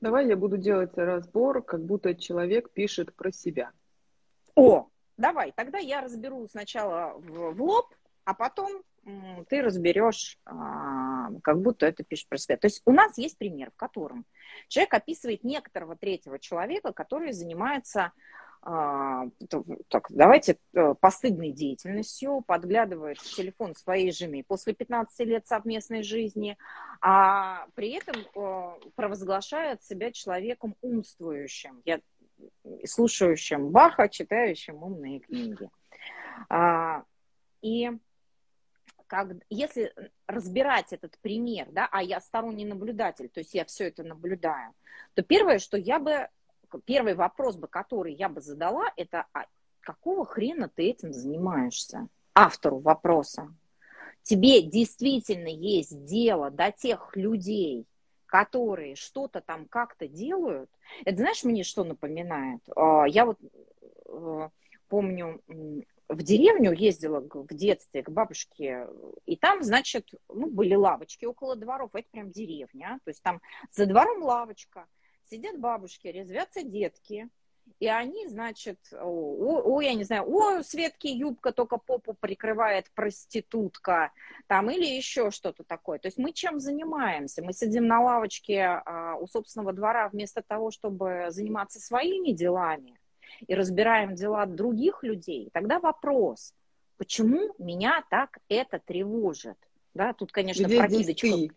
[0.00, 3.70] Давай я буду делать разбор, как будто человек пишет про себя.
[4.56, 7.94] О, давай, тогда я разберу сначала в, в лоб,
[8.24, 8.82] а потом
[9.48, 12.56] ты разберешь, а, как будто это пишет про себя.
[12.56, 14.24] То есть у нас есть пример, в котором
[14.68, 18.12] человек описывает некоторого третьего человека, который занимается
[18.66, 19.26] а,
[19.88, 26.56] так, давайте э, постыдной деятельностью, подглядывает в телефон своей жены после 15 лет совместной жизни,
[27.02, 32.00] а при этом э, провозглашает себя человеком умствующим, я,
[32.86, 35.68] слушающим Баха, читающим умные книги.
[36.48, 37.04] А,
[37.60, 37.90] и
[39.06, 39.92] как, если
[40.26, 44.72] разбирать этот пример, да, а я сторонний наблюдатель, то есть я все это наблюдаю,
[45.14, 46.28] то первое, что я бы,
[46.84, 49.44] первый вопрос бы, который я бы задала, это а
[49.80, 52.08] какого хрена ты этим занимаешься?
[52.34, 53.54] Автору вопроса.
[54.22, 57.86] Тебе действительно есть дело до тех людей,
[58.26, 60.70] которые что-то там как-то делают.
[61.04, 62.62] Это знаешь, мне что напоминает?
[62.74, 63.38] А, я вот
[64.08, 64.48] э,
[64.88, 65.40] помню,
[66.08, 68.86] в деревню ездила в детстве к бабушке,
[69.26, 73.40] и там, значит, ну, были лавочки около дворов, это прям деревня, то есть там
[73.70, 74.86] за двором лавочка,
[75.24, 77.28] сидят бабушки, резвятся детки,
[77.80, 79.06] и они, значит, о,
[79.64, 84.12] о, я не знаю, о, Светки юбка только попу прикрывает проститутка,
[84.46, 85.98] там, или еще что-то такое.
[85.98, 87.42] То есть мы чем занимаемся?
[87.42, 92.98] Мы сидим на лавочке а, у собственного двора вместо того, чтобы заниматься своими делами
[93.46, 96.54] и разбираем дела других людей, тогда вопрос,
[96.96, 99.58] почему меня так это тревожит?
[99.94, 101.26] Да, тут, конечно, где прокидочка.
[101.26, 101.54] Здесь ты?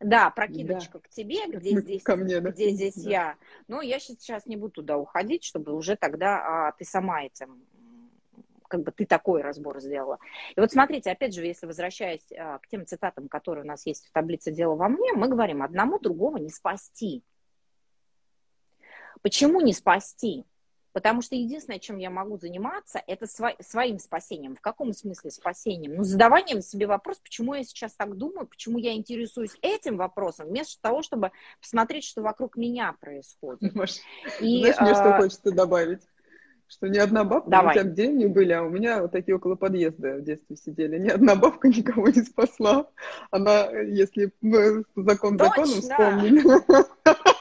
[0.00, 1.00] Да, прокидочка да.
[1.00, 2.50] к тебе, где здесь, ко мне, да?
[2.50, 3.10] где здесь да.
[3.10, 3.36] я.
[3.68, 7.64] Но я сейчас не буду туда уходить, чтобы уже тогда а, ты сама этим
[8.72, 10.18] как бы ты такой разбор сделала.
[10.56, 14.06] И вот смотрите, опять же, если возвращаясь а, к тем цитатам, которые у нас есть
[14.06, 17.22] в таблице «Дело во мне», мы говорим, одному другого не спасти.
[19.20, 20.46] Почему не спасти?
[20.92, 24.54] Потому что единственное, чем я могу заниматься, это сво- своим спасением.
[24.54, 25.96] В каком смысле спасением?
[25.96, 30.80] Ну, задаванием себе вопрос, почему я сейчас так думаю, почему я интересуюсь этим вопросом, вместо
[30.82, 33.74] того, чтобы посмотреть, что вокруг меня происходит.
[33.74, 34.00] Маш,
[34.40, 34.94] И, знаешь, мне а...
[34.94, 36.00] что хочется добавить?
[36.68, 37.76] Что ни одна бабка, Давай.
[37.76, 40.98] у тебя в деревне были, а у меня вот такие около подъезда в детстве сидели.
[40.98, 42.88] Ни одна бабка никого не спасла.
[43.30, 45.66] Она, если мы закон Точно.
[45.66, 46.42] законом вспомнили,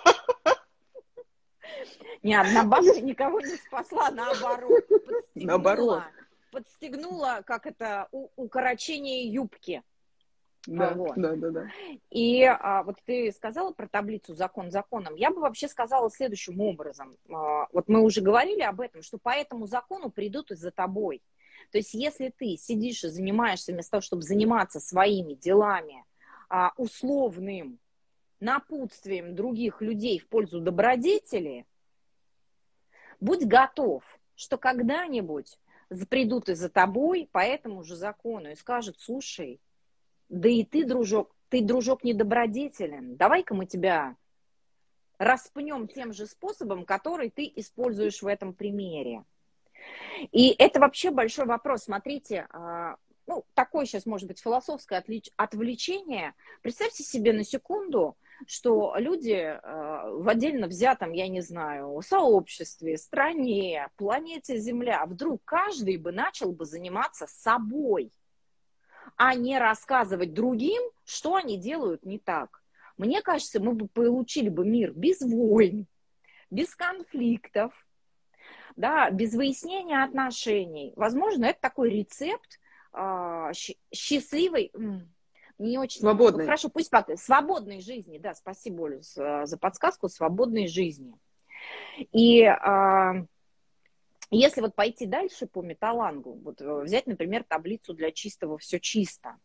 [2.23, 4.87] Ни одна бабка никого не спасла, наоборот.
[4.87, 6.03] Подстегнула, наоборот.
[6.51, 9.83] Подстегнула, как это, у, укорочение юбки.
[10.67, 11.13] Да, вот.
[11.15, 11.67] да, да, да.
[12.11, 15.15] И а, вот ты сказала про таблицу закон законом.
[15.15, 17.17] Я бы вообще сказала следующим образом.
[17.33, 21.23] А, вот мы уже говорили об этом, что по этому закону придут и за тобой.
[21.71, 26.05] То есть если ты сидишь и занимаешься вместо того, чтобы заниматься своими делами,
[26.49, 27.79] а, условным
[28.39, 31.65] напутствием других людей в пользу добродетели,
[33.21, 34.03] Будь готов,
[34.35, 35.59] что когда-нибудь
[36.09, 39.61] придут и за тобой по этому же закону и скажут, слушай,
[40.27, 44.15] да и ты, дружок, ты, дружок, недобродетелен, давай-ка мы тебя
[45.19, 49.23] распнем тем же способом, который ты используешь в этом примере.
[50.31, 51.83] И это вообще большой вопрос.
[51.83, 52.95] Смотрите, а,
[53.27, 55.03] ну, такое сейчас может быть философское
[55.35, 56.33] отвлечение.
[56.63, 58.17] Представьте себе на секунду,
[58.47, 65.97] что люди а, в отдельно взятом, я не знаю, сообществе, стране, планете Земля, вдруг каждый
[65.97, 68.11] бы начал бы заниматься собой,
[69.17, 72.61] а не рассказывать другим, что они делают не так.
[72.97, 75.87] Мне кажется, мы бы получили бы мир без войн,
[76.49, 77.73] без конфликтов,
[78.75, 80.93] да, без выяснения отношений.
[80.95, 82.59] Возможно, это такой рецепт
[82.93, 83.51] э,
[83.93, 84.71] счастливой,
[85.61, 86.01] не очень...
[86.01, 86.45] Свободной.
[86.45, 87.15] Хорошо, пусть пока.
[87.15, 91.13] Свободной жизни, да, спасибо, Оля, за, за подсказку, свободной жизни.
[92.11, 93.25] И э,
[94.31, 99.37] если вот пойти дальше по металлангу, вот взять, например, таблицу для чистого «все чисто»,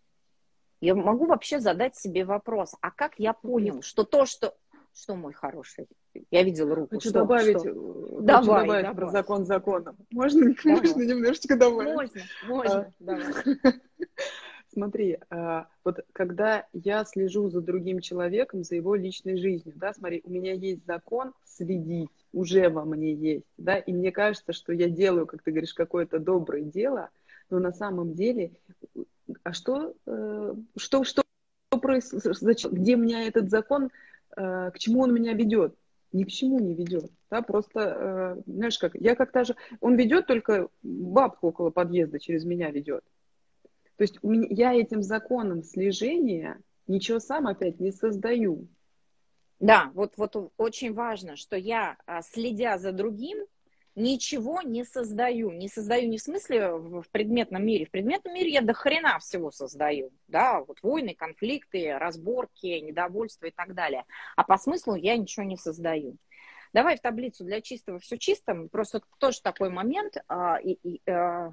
[0.80, 4.54] я могу вообще задать себе вопрос, а как я понял, что то, что...
[4.92, 5.88] Что, мой хороший?
[6.30, 6.94] Я видела руку.
[6.94, 7.68] Хочу что, добавить, что?
[7.68, 8.94] Хочу давай, добавить давай.
[8.94, 9.96] про закон законом.
[10.10, 10.80] Можно, давай.
[10.80, 11.94] можно немножечко добавить?
[11.94, 13.24] Можно, можно, а, давай.
[14.76, 20.20] Смотри, а, вот когда я слежу за другим человеком, за его личной жизнью, да, смотри,
[20.24, 24.90] у меня есть закон следить, уже во мне есть, да, и мне кажется, что я
[24.90, 27.08] делаю, как ты говоришь, какое-то доброе дело,
[27.48, 28.52] но на самом деле
[29.44, 31.22] а что, э, что, что
[31.80, 33.88] происходит, зачем, где меня этот закон,
[34.36, 35.74] э, к чему он меня ведет?
[36.12, 37.10] Ни к чему не ведет.
[37.30, 42.44] Да, просто, э, знаешь, как, я как-то же, он ведет только бабку около подъезда через
[42.44, 43.04] меня ведет.
[43.96, 48.68] То есть у меня, я этим законом слежения ничего сам опять не создаю.
[49.58, 53.46] Да, вот, вот очень важно, что я, а, следя за другим,
[53.94, 55.50] ничего не создаю.
[55.50, 57.86] Не создаю не в смысле в предметном мире.
[57.86, 60.12] В предметном мире я до хрена всего создаю.
[60.28, 64.04] Да, вот войны, конфликты, разборки, недовольство и так далее.
[64.36, 66.16] А по смыслу я ничего не создаю.
[66.74, 68.68] Давай в таблицу для чистого все чисто.
[68.70, 70.18] Просто тоже такой момент.
[70.28, 71.52] А, и, и, а,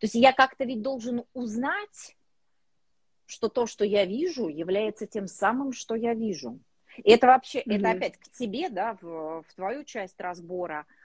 [0.00, 2.16] то есть я как-то ведь должен узнать,
[3.26, 6.58] что то, что я вижу, является тем самым, что я вижу.
[6.96, 7.76] И это вообще, mm-hmm.
[7.78, 10.86] это опять к тебе, да, в, в твою часть разбора–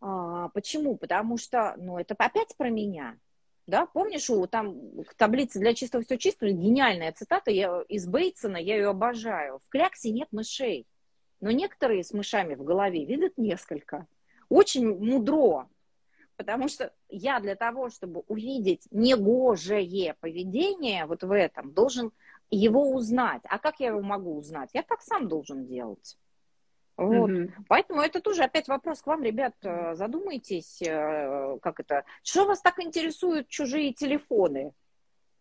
[0.00, 0.96] а, почему?
[0.96, 3.18] Потому что, ну, это опять про меня.
[3.66, 4.76] Да, помнишь, у там
[5.16, 9.58] таблицы для чистого все чисто, гениальная цитата я, из Бейтсона, я ее обожаю.
[9.58, 10.86] В кляксе нет мышей,
[11.40, 14.06] но некоторые с мышами в голове видят несколько.
[14.48, 15.68] Очень мудро,
[16.36, 22.12] потому что я для того, чтобы увидеть негожее поведение вот в этом, должен
[22.50, 23.42] его узнать.
[23.44, 24.70] А как я его могу узнать?
[24.72, 26.16] Я так сам должен делать.
[26.96, 27.30] Вот.
[27.30, 27.50] Угу.
[27.68, 32.62] Поэтому это тоже опять вопрос к вам, ребят, э, задумайтесь, э, как это, что вас
[32.62, 34.72] так интересуют чужие телефоны?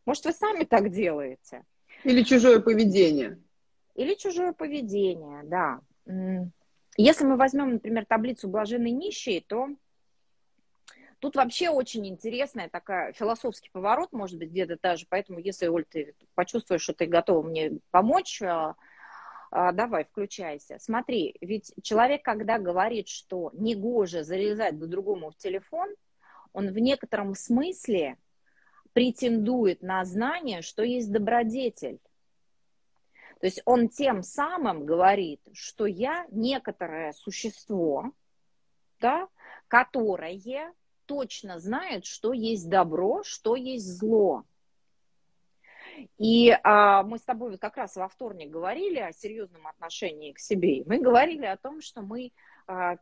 [0.05, 1.63] Может, вы сами так делаете?
[2.03, 3.39] Или чужое поведение.
[3.95, 5.79] Или чужое поведение, да.
[6.97, 9.69] Если мы возьмем, например, таблицу блаженной нищей, то
[11.25, 15.07] тут вообще очень интересная такая философский поворот, может быть, где-то даже.
[15.09, 18.75] Поэтому, если, Оль, ты почувствуешь, что ты готова мне помочь, э,
[19.49, 20.77] а, давай, включайся.
[20.79, 25.89] Смотри, ведь человек, когда говорит, что негоже залезать к другому в телефон,
[26.53, 28.19] он в некотором смысле
[28.93, 31.97] претендует на знание, что есть добродетель.
[33.39, 38.11] То есть он тем самым говорит, что я некоторое существо,
[38.99, 39.27] да,
[39.67, 40.33] которое
[41.05, 44.43] точно знает, что есть добро, что есть зло.
[46.17, 50.83] И а, мы с тобой как раз во вторник говорили о серьезном отношении к себе.
[50.85, 52.31] Мы говорили о том, что мы
[52.67, 52.97] а,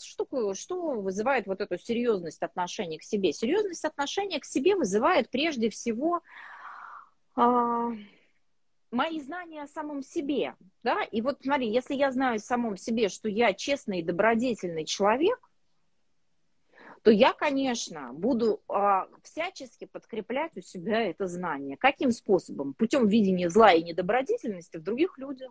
[0.00, 3.32] что, что вызывает вот эту серьезность отношения к себе?
[3.32, 6.22] Серьезность отношения к себе вызывает прежде всего
[7.34, 7.90] а,
[8.90, 10.54] мои знания о самом себе.
[10.82, 11.02] Да?
[11.02, 15.38] И вот смотри, если я знаю о самом себе, что я честный и добродетельный человек,
[17.02, 21.76] то я, конечно, буду а, всячески подкреплять у себя это знание.
[21.76, 22.74] Каким способом?
[22.74, 25.50] Путем видения зла и недобродетельности в других людях.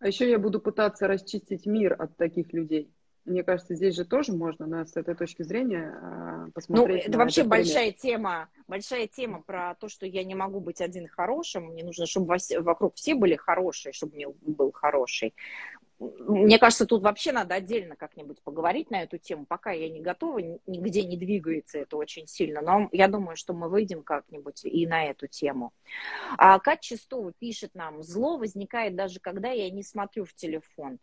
[0.00, 2.92] А еще я буду пытаться расчистить мир от таких людей.
[3.24, 7.04] Мне кажется, здесь же тоже можно на, с этой точки зрения а, посмотреть.
[7.04, 11.08] Ну, это вообще большая тема, большая тема про то, что я не могу быть один
[11.08, 11.68] хорошим.
[11.68, 15.34] Мне нужно, чтобы вокруг все были хорошие, чтобы мне был хороший
[16.18, 19.46] мне кажется, тут вообще надо отдельно как-нибудь поговорить на эту тему.
[19.46, 22.60] Пока я не готова, нигде не двигается это очень сильно.
[22.60, 25.72] Но я думаю, что мы выйдем как-нибудь и на эту тему.
[26.36, 30.98] А Катя Чистова пишет нам, зло возникает даже когда я не смотрю в телефон.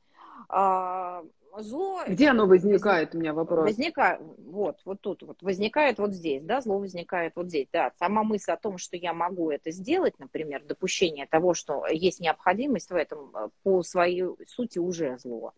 [0.49, 1.23] А,
[1.59, 2.01] зло...
[2.07, 3.65] Где оно возникает, у меня вопрос?
[3.65, 7.91] Возникает, вот, вот тут вот, возникает вот здесь, да, зло возникает вот здесь, да.
[7.97, 12.89] Сама мысль о том, что я могу это сделать, например, допущение того, что есть необходимость
[12.89, 15.53] в этом, э, по своей сути уже зло.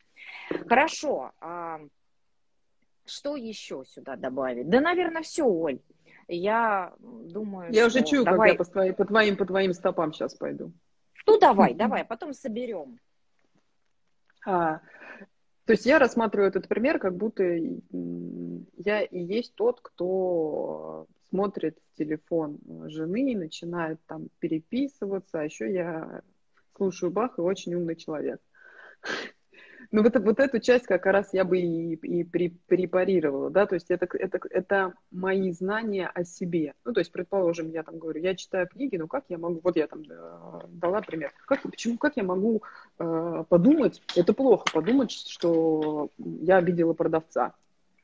[0.67, 1.79] Хорошо, а
[3.05, 4.69] что еще сюда добавить?
[4.69, 5.79] Да, наверное, все, Оль.
[6.27, 7.99] Я думаю, Я что...
[7.99, 8.55] уже чую, давай...
[8.55, 10.71] как я по твоим, по твоим, по твоим стопам сейчас пойду.
[11.25, 12.99] Ну, давай, давай, потом соберем.
[14.45, 14.81] А,
[15.65, 22.59] то есть я рассматриваю этот пример, как будто я и есть тот, кто смотрит телефон
[22.89, 26.21] жены, и начинает там переписываться, а еще я
[26.75, 28.41] слушаю Бах и очень умный человек.
[29.93, 33.75] Ну, вот, вот эту часть как раз я бы и, и при, препарировала, да, то
[33.75, 36.73] есть это, это, это мои знания о себе.
[36.83, 39.75] Ну, то есть, предположим, я там говорю, я читаю книги, ну, как я могу, вот
[39.75, 40.01] я там
[40.69, 42.63] дала пример, как, почему, как я могу
[42.97, 47.53] э, подумать, это плохо, подумать, что я обидела продавца,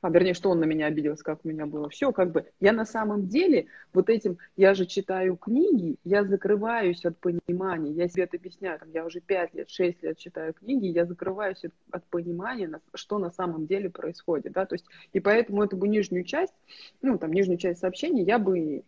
[0.02, 1.90] а вернее, что он на меня обиделся, как у меня было.
[1.90, 7.04] Все, как бы, я на самом деле вот этим, я же читаю книги, я закрываюсь
[7.06, 10.88] от понимания, я себе это объясняю, там, я уже 5 лет, 6 лет читаю книги,
[10.88, 15.64] я закрываюсь от, от понимания, что на самом деле происходит, да, то есть, и поэтому
[15.64, 16.54] эту бы нижнюю часть,
[17.02, 18.84] ну, там, нижнюю часть сообщения я бы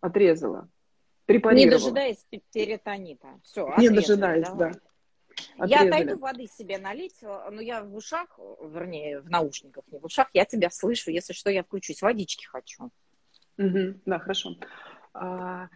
[0.00, 0.68] отрезала,
[1.26, 1.66] препарировала.
[1.66, 3.28] Не дожидаясь перитонита.
[3.42, 4.72] Все, Не дожидаясь, да.
[5.58, 5.84] Отрезали.
[5.84, 10.04] Я отойду воды себе налить, э, но я в ушах, вернее, в наушниках, не в
[10.04, 11.10] ушах, я тебя слышу.
[11.10, 12.02] Если что, я включусь.
[12.02, 12.90] Водички хочу.
[13.58, 14.56] Угу, да, хорошо.
[15.14, 15.68] А,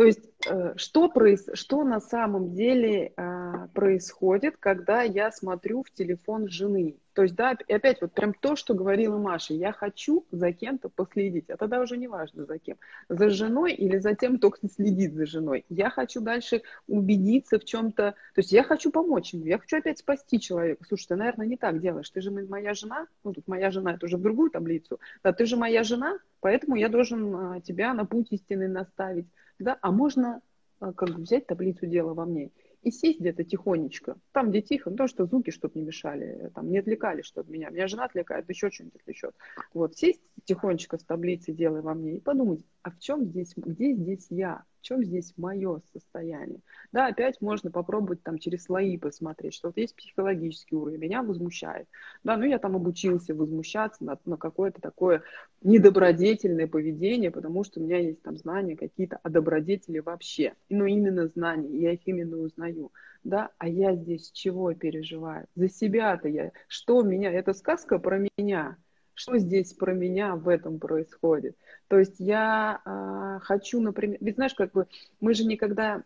[0.00, 1.46] то есть, э, что, проис...
[1.52, 6.96] что на самом деле а, происходит, когда я смотрю в телефон жены?
[7.12, 10.88] То есть, да, и опять вот прям то, что говорила Маша, я хочу за кем-то
[10.88, 12.78] последить, а тогда уже не важно за кем,
[13.10, 15.66] за женой или за тем, кто следит за женой.
[15.68, 19.98] Я хочу дальше убедиться в чем-то, то есть я хочу помочь ему, я хочу опять
[19.98, 20.82] спасти человека.
[20.88, 24.06] Слушай, ты, наверное, не так делаешь, ты же моя жена, ну тут моя жена, это
[24.06, 28.06] уже в другую таблицу, да, ты же моя жена, поэтому я должен а, тебя на
[28.06, 29.26] путь истины наставить,
[29.64, 30.40] да, а можно
[30.80, 32.50] а, как бы взять таблицу дела во мне
[32.82, 36.70] и сесть где-то тихонечко, там, где тихо, ну, то, что звуки, чтобы не мешали, там,
[36.70, 37.68] не отвлекали, чтобы меня.
[37.70, 39.34] Меня жена отвлекает, еще что-нибудь отвлечет.
[39.74, 43.94] Вот, сесть тихонечко с таблицей «Делай во мне» и подумать, а в чем здесь, где
[43.94, 44.64] здесь я?
[44.80, 46.60] В чем здесь мое состояние?
[46.92, 51.86] Да, опять можно попробовать там через слои посмотреть, что вот есть психологический уровень, меня возмущает.
[52.24, 55.22] Да, ну я там обучился возмущаться на, на какое-то такое
[55.62, 60.54] недобродетельное поведение, потому что у меня есть там знания какие-то о добродетели вообще.
[60.70, 62.90] Ну именно знания, я их именно узнаю.
[63.22, 65.46] Да, а я здесь чего переживаю?
[65.54, 66.52] За себя-то я.
[66.68, 67.30] Что меня?
[67.30, 68.78] Это сказка про меня
[69.20, 71.54] что здесь про меня в этом происходит.
[71.88, 74.86] То есть я э, хочу, например, ведь знаешь, как бы
[75.20, 76.02] мы же никогда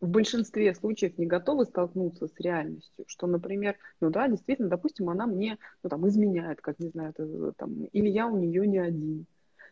[0.00, 5.26] в большинстве случаев не готовы столкнуться с реальностью, что, например, ну да, действительно, допустим, она
[5.26, 9.26] мне, ну там, изменяет, как, не знаю, это, там, или я у нее не один.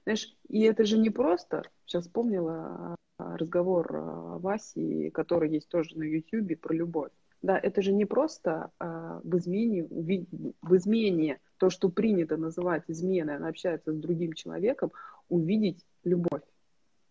[0.05, 5.97] Знаешь, и это же не просто, сейчас вспомнила а, разговор а, Васи, который есть тоже
[5.97, 7.13] на YouTube про любовь.
[7.41, 13.37] Да, это же не просто а, в измене, в измене то, что принято называть изменой,
[13.37, 14.91] она общается с другим человеком,
[15.29, 16.43] увидеть любовь.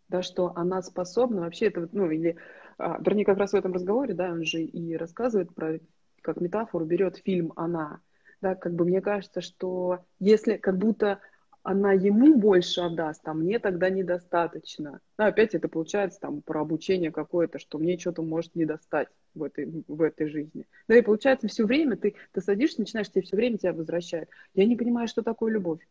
[0.10, 2.36] Да, что она способна вообще это, ну, или,
[2.78, 5.80] а, вернее, как раз в этом разговоре, да, он же и рассказывает про,
[6.22, 8.02] как метафору берет фильм «Она».
[8.41, 11.22] Да, как бы мне кажется, что если как будто
[11.64, 14.99] она ему больше отдаст, а мне тогда недостаточно.
[15.18, 19.43] Ну, опять это получается там про обучение какое-то, что мне что-то может не достать в
[19.43, 20.66] этой, в этой жизни.
[20.88, 24.30] Да, и получается все время ты, ты садишься, начинаешь, тебе все время тебя возвращают.
[24.55, 25.82] Я не понимаю, что такое любовь.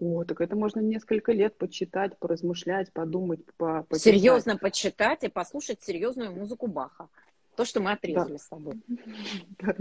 [0.00, 4.14] О, так это можно несколько лет почитать, поразмышлять, подумать, по, почитать.
[4.14, 7.08] Серьезно почитать и послушать серьезную музыку Баха.
[7.56, 8.38] То, что мы отрезали да.
[8.38, 8.74] с тобой.
[9.58, 9.74] Да,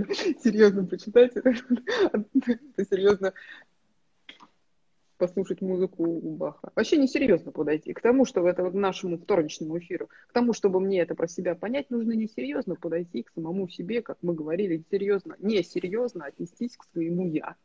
[0.43, 1.33] серьезно почитать.
[1.33, 3.33] Ты серьезно
[5.17, 6.71] послушать музыку у Баха.
[6.75, 7.93] Вообще несерьезно подойти.
[7.93, 11.89] К тому, что это нашему вторничному эфиру, к тому, чтобы мне это про себя понять,
[11.89, 17.27] нужно несерьезно подойти к самому себе, как мы говорили, серьезно, не серьезно отнестись к своему
[17.27, 17.55] я.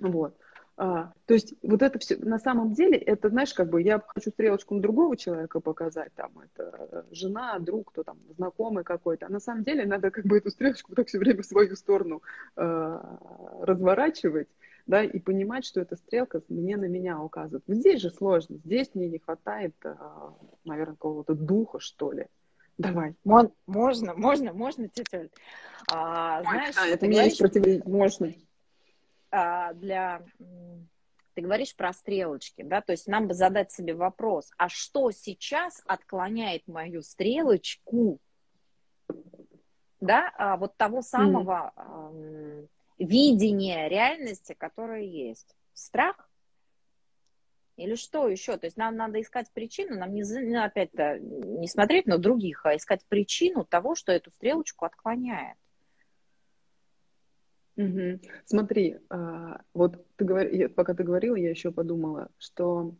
[0.00, 0.36] Вот.
[0.76, 4.30] А, то есть вот это все, на самом деле, это, знаешь, как бы я хочу
[4.30, 9.38] стрелочку на другого человека показать, там, это жена, друг, кто там, знакомый какой-то, а на
[9.38, 12.22] самом деле надо как бы эту стрелочку так все время в свою сторону
[12.56, 13.00] э,
[13.60, 14.48] разворачивать,
[14.86, 17.64] да, и понимать, что эта стрелка мне на меня указывает.
[17.66, 22.26] Здесь же сложно, здесь мне не хватает, а, наверное, какого-то духа, что ли.
[22.76, 23.14] Давай.
[23.24, 25.28] Можно, можно, можно, тетя.
[25.92, 27.82] А, знаешь, да, это меня есть противоречие.
[27.86, 28.32] Можно.
[29.30, 30.22] А, для
[31.34, 35.82] ты говоришь про стрелочки, да, то есть нам бы задать себе вопрос, а что сейчас
[35.84, 38.20] отклоняет мою стрелочку
[40.04, 42.68] да, а, вот того самого mm-hmm.
[42.98, 45.56] Видения реальности, которое есть.
[45.72, 46.30] Страх
[47.76, 48.56] или что еще?
[48.56, 52.76] То есть нам надо искать причину, нам не, ну, опять-то не смотреть на других, а
[52.76, 55.58] искать причину того, что эту стрелочку отклоняет.
[57.76, 58.20] Угу.
[58.44, 60.68] Смотри, а, вот ты говор...
[60.68, 62.94] пока ты говорила, я еще подумала, что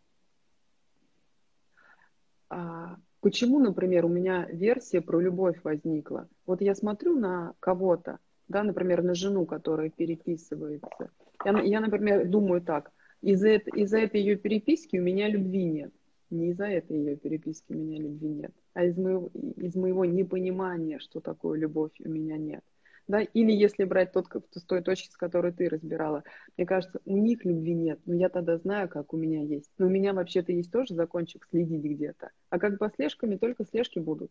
[2.49, 6.29] а, почему, например, у меня версия про любовь возникла.
[6.47, 8.19] Вот я смотрю на кого-то,
[8.49, 11.11] да, например, на жену, которая переписывается.
[11.45, 12.91] Я, я например, думаю так–
[13.25, 15.93] из-за из этой ее переписки у меня любви нет.
[16.29, 20.99] Не из-за этой ее переписки у меня любви нет, а из моего, из моего непонимания,
[20.99, 22.63] что такое любовь, у меня нет.
[23.07, 23.21] Да?
[23.21, 26.25] Или если брать тот, с той точки, с которой ты разбирала,
[26.57, 29.71] мне кажется, у них любви нет, но я тогда знаю, как у меня есть.
[29.79, 32.31] Но у меня вообще-то есть тоже закончик следить где-то.
[32.51, 34.31] А как бы слежками только слежки будут.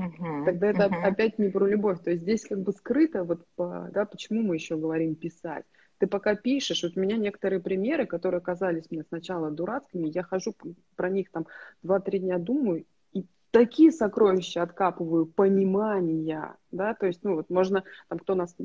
[0.00, 1.02] Uh-huh, Тогда это uh-huh.
[1.02, 2.02] опять не про любовь.
[2.02, 5.64] То есть здесь как бы скрыто, вот да, почему мы еще говорим писать
[6.00, 10.54] ты пока пишешь, вот у меня некоторые примеры, которые казались мне сначала дурацкими, я хожу
[10.96, 11.46] про них там
[11.84, 18.18] 2-3 дня думаю, и такие сокровища откапываю, понимания, да, то есть, ну, вот можно, там,
[18.18, 18.56] кто нас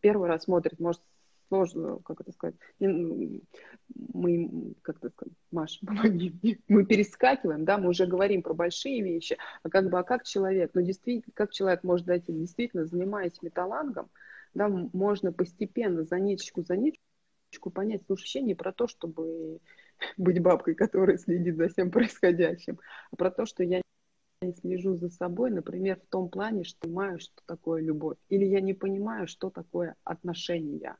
[0.00, 1.02] первый раз смотрит, может,
[1.50, 8.06] сложно, как это сказать, мы, как это сказать, Маш, помоги мы перескакиваем, да, мы уже
[8.06, 12.06] говорим про большие вещи, а как бы, а как человек, ну, действительно, как человек может
[12.06, 14.08] дойти, действительно, занимаясь металлангом,
[14.54, 19.58] да, можно постепенно за ниточку, за ниточку понять, слушай, не про то, чтобы
[20.16, 22.78] быть бабкой, которая следит за всем происходящим,
[23.10, 23.82] а про то, что я
[24.40, 28.60] не слежу за собой, например, в том плане, что понимаю, что такое любовь, или я
[28.60, 30.96] не понимаю, что такое отношения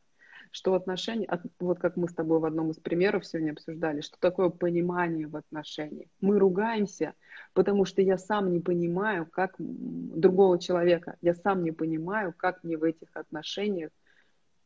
[0.51, 1.29] что отношения,
[1.59, 5.37] вот как мы с тобой в одном из примеров сегодня обсуждали, что такое понимание в
[5.37, 6.09] отношениях.
[6.21, 7.15] Мы ругаемся,
[7.53, 12.77] потому что я сам не понимаю, как другого человека, я сам не понимаю, как мне
[12.77, 13.91] в этих отношениях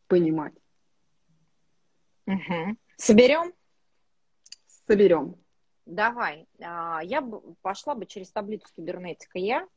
[0.07, 0.55] понимать.
[2.27, 2.77] Угу.
[2.97, 3.53] Соберем?
[4.87, 5.37] Соберем.
[5.87, 6.47] Давай.
[6.61, 7.23] А, я
[7.61, 9.69] пошла бы через таблицу кибернетика я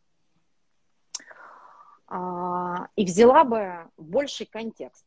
[2.08, 5.06] а, и взяла бы больший контекст.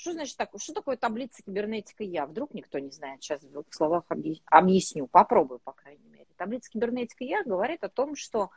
[0.00, 0.58] Что значит такое?
[0.58, 2.24] Что такое таблица кибернетика я?
[2.24, 3.22] Вдруг никто не знает.
[3.22, 4.04] Сейчас в двух словах
[4.46, 5.06] объясню.
[5.06, 6.26] Попробую, по крайней мере.
[6.38, 8.50] Таблица кибернетика я говорит о том, что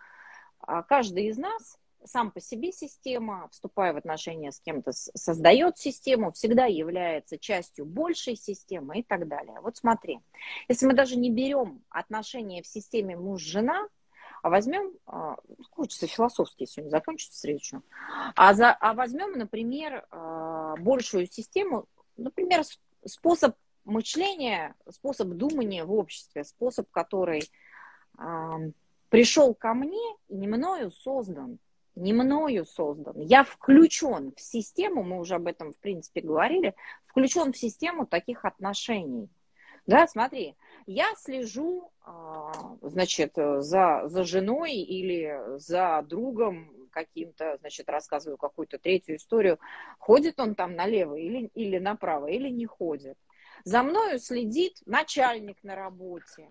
[0.59, 6.31] а, каждый из нас сам по себе система, вступая в отношения с кем-то, создает систему,
[6.31, 9.59] всегда является частью большей системы и так далее.
[9.59, 10.21] Вот смотри,
[10.69, 13.89] если мы даже не берем отношения в системе муж-жена,
[14.43, 15.37] а возьмем, а,
[15.71, 17.81] хочется философски сегодня закончить встречу,
[18.35, 21.85] а, за, а возьмем, например, а, большую систему,
[22.17, 22.63] например,
[23.05, 27.49] способ мышления, способ думания в обществе, способ, который
[29.09, 31.57] пришел ко мне и не мною создан,
[31.95, 33.19] не мною создан.
[33.19, 36.75] Я включен в систему, мы уже об этом, в принципе, говорили,
[37.07, 39.29] включен в систему таких отношений.
[39.87, 40.55] Да, смотри,
[40.85, 49.17] я слежу, а, значит, за, за женой или за другом каким-то, значит, рассказываю какую-то третью
[49.17, 49.59] историю,
[49.99, 53.17] ходит он там налево или, или направо, или не ходит.
[53.65, 56.49] За мною следит начальник на работе.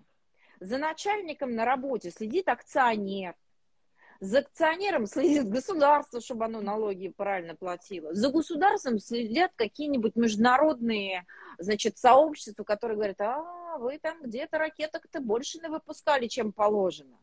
[0.61, 3.35] За начальником на работе следит акционер.
[4.21, 8.15] За акционером следит государство, чтобы оно налоги правильно платило.
[8.15, 11.27] За государством следят какие-нибудь международные,
[11.59, 13.45] значит, сообщества, которые говорят, а,
[13.79, 17.19] вы там где-то ракеток-то больше не выпускали, чем положено.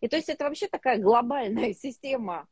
[0.00, 2.46] И то есть это вообще такая глобальная система,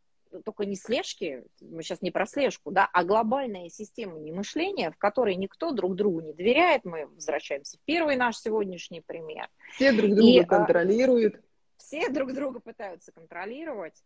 [0.45, 4.97] только не слежки, мы сейчас не про слежку, да, а глобальная система не мышления, в
[4.97, 6.85] которой никто друг другу не доверяет.
[6.85, 9.49] Мы возвращаемся в первый наш сегодняшний пример.
[9.75, 11.43] Все друг друга И, а, контролируют
[11.83, 14.03] все друг друга пытаются контролировать.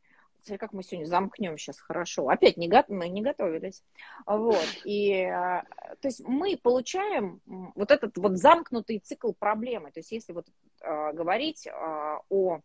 [0.47, 2.29] Смотри, как мы сегодня замкнем сейчас хорошо.
[2.29, 3.83] Опять не, мы не готовились.
[4.27, 4.65] Вот.
[4.85, 5.65] И, а,
[6.01, 7.41] то есть мы получаем
[7.75, 9.91] вот этот вот замкнутый цикл проблемы.
[9.91, 10.47] То есть если вот
[10.83, 12.61] э, говорить э, о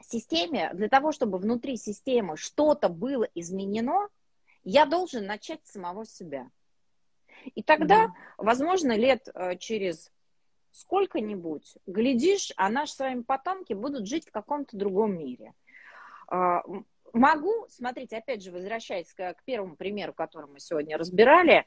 [0.00, 4.08] системе, для того, чтобы внутри системы что-то было изменено,
[4.62, 6.48] я должен начать с самого себя.
[7.56, 8.34] И тогда, mm-hmm.
[8.38, 10.12] возможно, лет через
[10.70, 15.52] сколько-нибудь, глядишь, а наши с вами потомки будут жить в каком-то другом мире.
[17.12, 21.66] Могу, смотрите, опять же, возвращаясь к, к первому примеру, который мы сегодня разбирали,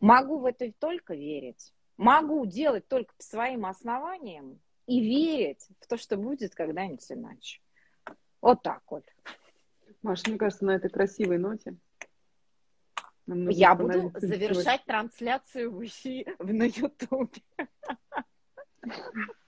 [0.00, 1.72] могу в это только верить.
[1.96, 7.60] Могу делать только по своим основаниям и верить в то, что будет когда-нибудь иначе.
[8.40, 9.04] Вот так вот.
[10.02, 11.76] Маша, мне кажется, на этой красивой ноте
[13.26, 17.42] я буду завершать трансляцию в, на Ютубе.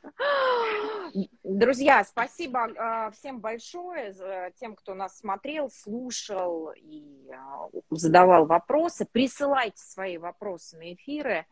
[1.44, 4.14] Друзья, спасибо э, всем большое,
[4.58, 9.06] тем, кто нас смотрел, слушал и э, задавал вопросы.
[9.10, 11.46] Присылайте свои вопросы на эфиры.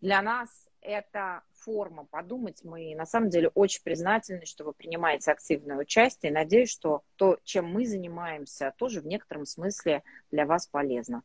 [0.00, 2.62] Для нас это форма подумать.
[2.62, 6.30] Мы на самом деле очень признательны, что вы принимаете активное участие.
[6.30, 11.22] Надеюсь, что то, чем мы занимаемся, тоже в некотором смысле для вас полезно.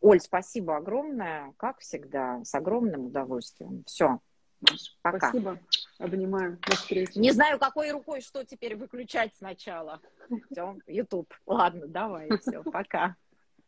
[0.00, 3.84] Оль, спасибо огромное, как всегда, с огромным удовольствием.
[3.86, 4.20] Все,
[5.02, 5.30] пока.
[5.30, 5.58] Спасибо,
[5.98, 7.18] обнимаю, до встречи.
[7.18, 10.00] Не знаю, какой рукой что теперь выключать сначала.
[10.50, 11.32] Все, YouTube.
[11.46, 13.16] Ладно, давай, все, пока.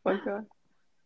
[0.01, 0.45] Пока.